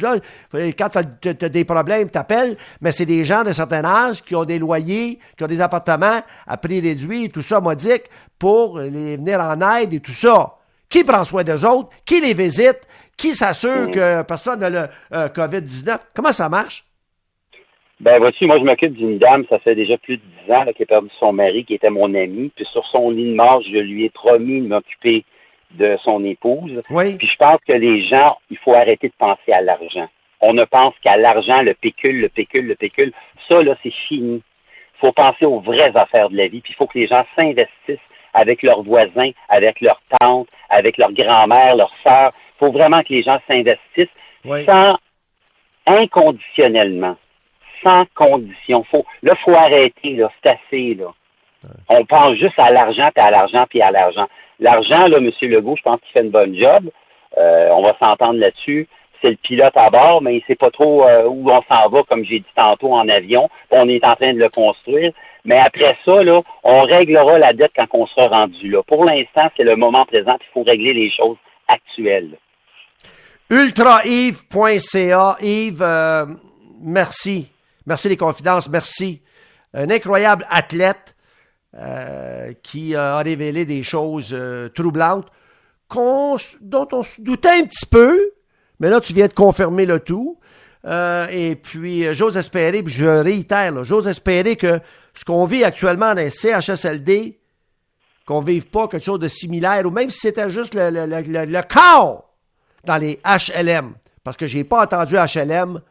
Quand 0.54 0.90
tu 0.90 1.28
as, 1.28 1.50
des 1.50 1.66
problèmes, 1.66 2.10
tu 2.10 2.18
appelles, 2.18 2.56
mais 2.80 2.94
c'est 2.94 3.06
des 3.06 3.26
gens 3.26 3.44
de 3.44 3.52
certain 3.52 3.84
âge 3.84 4.24
qui 4.24 4.36
ont 4.36 4.46
des 4.46 4.58
loyers, 4.58 5.20
qui 5.38 5.44
ont 5.44 5.48
des 5.48 5.60
appartements 5.60 6.22
à 6.48 6.58
prix 6.58 6.80
réduit, 6.80 7.30
tout 7.30 7.42
ça, 7.42 7.60
modique, 7.60 8.04
pour 8.40 8.80
les 8.80 9.18
venir 9.18 9.42
en 9.42 9.60
aide 9.78 9.94
et 9.94 10.00
tout 10.00 10.14
ça. 10.14 10.56
Qui 10.90 11.04
prend 11.04 11.24
soin 11.26 11.44
des 11.44 11.64
autres? 11.66 11.90
Qui 12.06 12.22
les 12.22 12.34
visite? 12.34 12.82
Qui 13.18 13.36
s'assure 13.36 13.88
mm. 13.88 13.92
que 13.92 14.22
personne 14.24 14.60
n'a 14.60 14.70
le 14.70 14.88
euh, 15.14 15.28
COVID-19? 15.28 15.98
Comment 16.14 16.32
ça 16.32 16.48
marche? 16.48 16.86
Ben, 18.02 18.18
voici, 18.18 18.48
moi, 18.48 18.58
je 18.58 18.64
m'occupe 18.64 18.94
d'une 18.94 19.20
dame, 19.20 19.46
ça 19.48 19.60
fait 19.60 19.76
déjà 19.76 19.96
plus 19.96 20.18
de 20.18 20.24
dix 20.24 20.52
ans 20.52 20.66
qu'elle 20.66 20.86
a 20.86 20.86
perdu 20.88 21.10
son 21.20 21.34
mari, 21.34 21.64
qui 21.66 21.76
était 21.76 21.92
mon 21.92 22.16
ami. 22.16 22.52
Puis 22.56 22.66
sur 22.72 22.84
son 22.88 23.12
lit 23.12 23.30
de 23.30 23.36
mort, 23.36 23.62
je 23.62 23.78
lui 23.78 24.06
ai 24.06 24.10
promis 24.10 24.60
de 24.60 24.68
m'occuper 24.68 25.24
de 25.76 25.96
son 26.04 26.26
épouse. 26.26 26.82
Oui. 26.90 27.16
Puis 27.16 27.28
je 27.28 27.36
pense 27.38 27.58
que 27.68 27.74
les 27.74 28.08
gens, 28.08 28.38
il 28.50 28.58
faut 28.58 28.74
arrêter 28.74 29.10
de 29.10 29.14
penser 29.20 29.52
à 29.52 29.62
l'argent. 29.62 30.10
On 30.42 30.54
ne 30.54 30.66
pense 30.66 30.96
qu'à 31.04 31.16
l'argent, 31.16 31.62
le 31.62 31.76
pécule, 31.76 32.22
le 32.22 32.30
pécule, 32.30 32.66
le 32.66 32.76
pécule. 32.76 33.14
Ça, 33.48 33.62
là, 33.62 33.76
c'est 33.84 33.94
fini. 34.08 34.42
Il 34.96 35.06
faut 35.06 35.12
penser 35.12 35.46
aux 35.46 35.60
vraies 35.60 35.92
affaires 35.94 36.32
de 36.32 36.38
la 36.38 36.48
vie. 36.48 36.62
Puis 36.62 36.74
il 36.74 36.76
faut 36.78 36.88
que 36.88 36.98
les 36.98 37.06
gens 37.06 37.24
s'investissent 37.40 38.08
avec 38.34 38.64
leurs 38.64 38.82
voisins, 38.82 39.30
avec 39.48 39.80
leurs 39.80 40.02
tantes, 40.20 40.48
avec 40.70 40.98
leur 40.98 41.12
grand-mère, 41.12 41.76
leurs 41.76 41.94
sœurs. 42.04 42.32
Il 42.56 42.66
faut 42.66 42.72
vraiment 42.72 43.04
que 43.04 43.14
les 43.14 43.22
gens 43.22 43.38
s'investissent 43.48 44.10
sans 44.66 44.98
inconditionnellement, 45.86 47.16
sans 47.84 48.06
condition. 48.16 48.84
Faut, 48.92 49.06
là, 49.24 49.34
il 49.38 49.44
faut 49.44 49.58
arrêter, 49.58 50.16
là, 50.16 50.32
c'est 50.42 50.50
assez, 50.50 50.94
là. 50.96 51.08
On 51.90 52.04
pense 52.06 52.38
juste 52.38 52.60
à 52.60 52.70
l'argent, 52.70 53.10
puis 53.14 53.24
à 53.24 53.32
l'argent, 53.32 53.66
puis 53.70 53.82
à 53.82 53.92
l'argent. 53.92 54.28
L'argent, 54.60 55.08
là, 55.08 55.18
M. 55.18 55.32
Legault, 55.42 55.76
je 55.76 55.82
pense 55.84 56.00
qu'il 56.02 56.12
fait 56.12 56.22
une 56.22 56.32
bonne 56.32 56.56
job. 56.56 56.90
Euh, 57.38 57.70
on 57.72 57.84
va 57.84 57.96
s'entendre 58.00 58.40
là-dessus. 58.40 58.88
C'est 59.22 59.30
le 59.30 59.36
pilote 59.36 59.74
à 59.76 59.90
bord, 59.90 60.22
mais 60.22 60.34
il 60.34 60.38
ne 60.38 60.46
sait 60.48 60.56
pas 60.56 60.72
trop 60.72 61.06
euh, 61.06 61.26
où 61.28 61.50
on 61.52 61.62
s'en 61.72 61.90
va, 61.90 62.02
comme 62.10 62.26
j'ai 62.26 62.40
dit 62.40 62.54
tantôt, 62.56 62.94
en 62.94 63.08
avion. 63.08 63.50
On 63.70 63.88
est 63.88 64.04
en 64.04 64.16
train 64.16 64.34
de 64.34 64.40
le 64.40 64.50
construire. 64.50 65.12
Mais 65.46 65.58
après 65.58 65.98
ça, 66.06 66.24
là, 66.24 66.40
on 66.64 66.80
réglera 66.82 67.38
la 67.38 67.54
dette 67.54 67.72
quand 67.76 67.88
on 67.94 68.08
sera 68.08 68.28
rendu 68.28 68.70
là. 68.70 68.82
Pour 68.84 69.06
l'instant, 69.06 69.50
c'est 69.56 69.64
le 69.64 69.76
moment 69.76 70.06
présent. 70.06 70.38
Il 70.40 70.54
faut 70.54 70.64
régler 70.64 70.94
les 70.94 71.12
choses 71.12 71.38
actuelles. 71.68 72.38
Ultrayves.ca. 73.50 75.38
Yves, 75.42 75.82
euh, 75.82 76.26
merci. 76.82 77.52
Merci 77.86 78.10
des 78.10 78.18
confidences. 78.18 78.70
Merci. 78.70 79.22
Un 79.74 79.90
incroyable 79.90 80.46
athlète 80.50 81.16
euh, 81.76 82.54
qui 82.64 82.96
a 82.96 83.20
révélé 83.20 83.66
des 83.66 83.84
choses 83.84 84.32
euh, 84.34 84.70
troublantes 84.70 85.28
dont 86.62 86.88
on 86.94 87.04
se 87.04 87.20
doutait 87.20 87.50
un 87.50 87.66
petit 87.66 87.86
peu, 87.86 88.18
mais 88.80 88.90
là, 88.90 89.02
tu 89.02 89.14
viens 89.14 89.28
de 89.28 89.34
confirmer 89.34 89.86
le 89.86 90.00
tout. 90.00 90.40
et 90.86 91.58
puis, 91.62 92.16
j'ose 92.16 92.38
espérer, 92.38 92.82
puis 92.82 92.94
je 92.94 93.06
réitère, 93.06 93.84
j'ose 93.84 94.08
espérer 94.08 94.56
que 94.56 94.80
ce 95.14 95.26
qu'on 95.26 95.44
vit 95.44 95.66
actuellement 95.66 96.14
dans 96.14 96.22
les 96.22 96.30
CHSLD, 96.30 97.40
qu'on 98.26 98.42
ne 98.42 98.46
vive 98.46 98.68
pas 98.68 98.88
quelque 98.88 99.04
chose 99.04 99.20
de 99.20 99.28
similaire, 99.28 99.86
ou 99.86 99.92
même 99.92 100.10
si 100.10 100.20
c'était 100.20 100.50
juste 100.50 100.74
le, 100.74 100.90
le, 100.90 101.06
le, 101.06 101.46
le 101.46 101.62
chaos 101.64 102.24
dans 102.86 102.98
les 102.98 103.20
HLM, 103.26 103.94
parce 104.24 104.38
que 104.38 104.48
je 104.48 104.58
n'ai 104.58 104.64
pas 104.64 104.84
entendu 104.84 105.16
HLM 105.16 105.82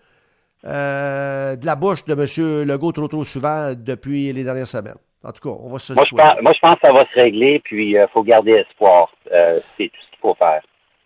euh, 0.64 1.56
de 1.56 1.64
la 1.64 1.74
bouche 1.74 2.04
de 2.04 2.12
M. 2.12 2.66
Legault 2.66 2.92
trop 2.92 3.08
trop 3.08 3.24
souvent 3.24 3.72
depuis 3.74 4.32
les 4.32 4.44
dernières 4.44 4.68
semaines. 4.68 4.98
En 5.24 5.32
tout 5.32 5.48
cas, 5.48 5.56
on 5.58 5.70
va 5.70 5.78
se 5.78 5.92
moi, 5.92 6.04
je 6.04 6.14
pense, 6.14 6.42
moi, 6.42 6.52
je 6.52 6.60
pense 6.60 6.74
que 6.74 6.80
ça 6.80 6.92
va 6.92 7.04
se 7.06 7.14
régler, 7.14 7.60
puis 7.60 7.90
il 7.90 7.96
euh, 7.96 8.06
faut 8.08 8.22
garder 8.22 8.52
espoir. 8.52 9.10
Euh, 9.32 9.60
c'est 9.76 9.88
tout 9.88 10.00
ce 10.04 10.10
qu'il 10.10 10.18
faut 10.20 10.34
faire. 10.34 10.62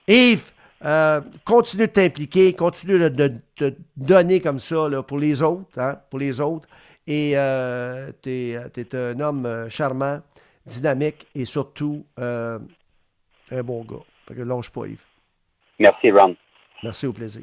Yves, 0.07 0.53
continue 1.45 1.87
de 1.87 1.93
t'impliquer, 1.93 2.53
continue 2.55 2.99
de, 2.99 3.33
te 3.57 3.75
donner 3.97 4.40
comme 4.40 4.59
ça 4.59 4.88
là, 4.88 5.03
pour 5.03 5.19
les 5.19 5.43
autres, 5.43 5.79
hein, 5.79 5.99
pour 6.11 6.19
les 6.19 6.40
autres. 6.40 6.69
Et 7.07 7.35
tu 8.23 8.31
es, 8.31 8.53
es, 8.77 8.95
un 8.95 9.21
homme 9.21 9.67
charmant, 9.69 10.19
dynamique 10.67 11.27
et 11.35 11.45
surtout 11.45 12.05
un 12.17 13.62
bon 13.62 13.85
gars. 13.85 14.05
Fait 14.29 14.35
que 14.35 14.43
lâche 14.43 14.71
pas, 14.71 14.87
Yves. 14.87 15.05
Merci, 15.79 16.11
Ron. 16.11 16.37
Merci, 16.83 17.07
au 17.07 17.12
plaisir. 17.12 17.43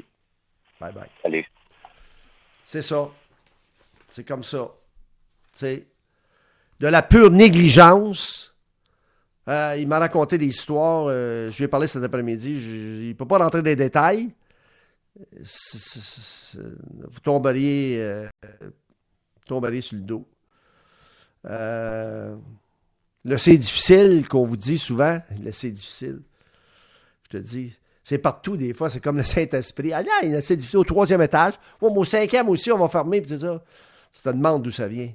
Bye 0.80 0.92
bye. 0.92 1.08
Salut. 1.22 1.51
C'est 2.72 2.80
ça. 2.80 3.10
C'est 4.08 4.24
comme 4.24 4.42
ça. 4.42 4.70
C'est 5.52 5.84
de 6.80 6.86
la 6.86 7.02
pure 7.02 7.30
négligence. 7.30 8.54
Euh, 9.46 9.76
il 9.78 9.86
m'a 9.86 9.98
raconté 9.98 10.38
des 10.38 10.46
histoires. 10.46 11.04
Euh, 11.08 11.50
je 11.50 11.58
lui 11.58 11.64
ai 11.64 11.68
parlé 11.68 11.86
cet 11.86 12.02
après-midi. 12.02 12.50
il 12.50 13.08
ne 13.08 13.12
peut 13.12 13.26
pas 13.26 13.36
rentrer 13.36 13.60
dans 13.60 13.68
les 13.68 13.76
détails. 13.76 14.30
vous 15.14 17.20
tomberiez, 17.22 17.98
euh, 18.00 18.26
tomberiez 19.46 19.82
sur 19.82 19.96
le 19.96 20.02
dos. 20.04 20.26
le 21.44 23.36
c'est 23.36 23.58
difficile 23.58 24.26
qu'on 24.30 24.46
vous 24.46 24.56
dit 24.56 24.78
souvent. 24.78 25.20
Le 25.44 25.52
c'est 25.52 25.72
difficile. 25.72 26.22
Je 27.24 27.36
te 27.36 27.42
dis, 27.42 27.76
c'est 28.04 28.18
partout, 28.18 28.56
des 28.56 28.74
fois. 28.74 28.88
C'est 28.88 29.00
comme 29.00 29.16
le 29.16 29.24
Saint-Esprit. 29.24 29.92
Ah, 29.92 30.02
c'est 30.40 30.56
difficile 30.56 30.78
au 30.78 30.84
troisième 30.84 31.22
étage. 31.22 31.54
au 31.80 32.04
cinquième 32.04 32.48
aussi, 32.48 32.72
on 32.72 32.78
va 32.78 32.88
fermer. 32.88 33.20
Puis 33.20 33.38
ça. 33.38 33.62
Tu 34.12 34.22
te 34.22 34.28
demandes 34.28 34.62
d'où 34.62 34.70
ça 34.70 34.88
vient. 34.88 35.10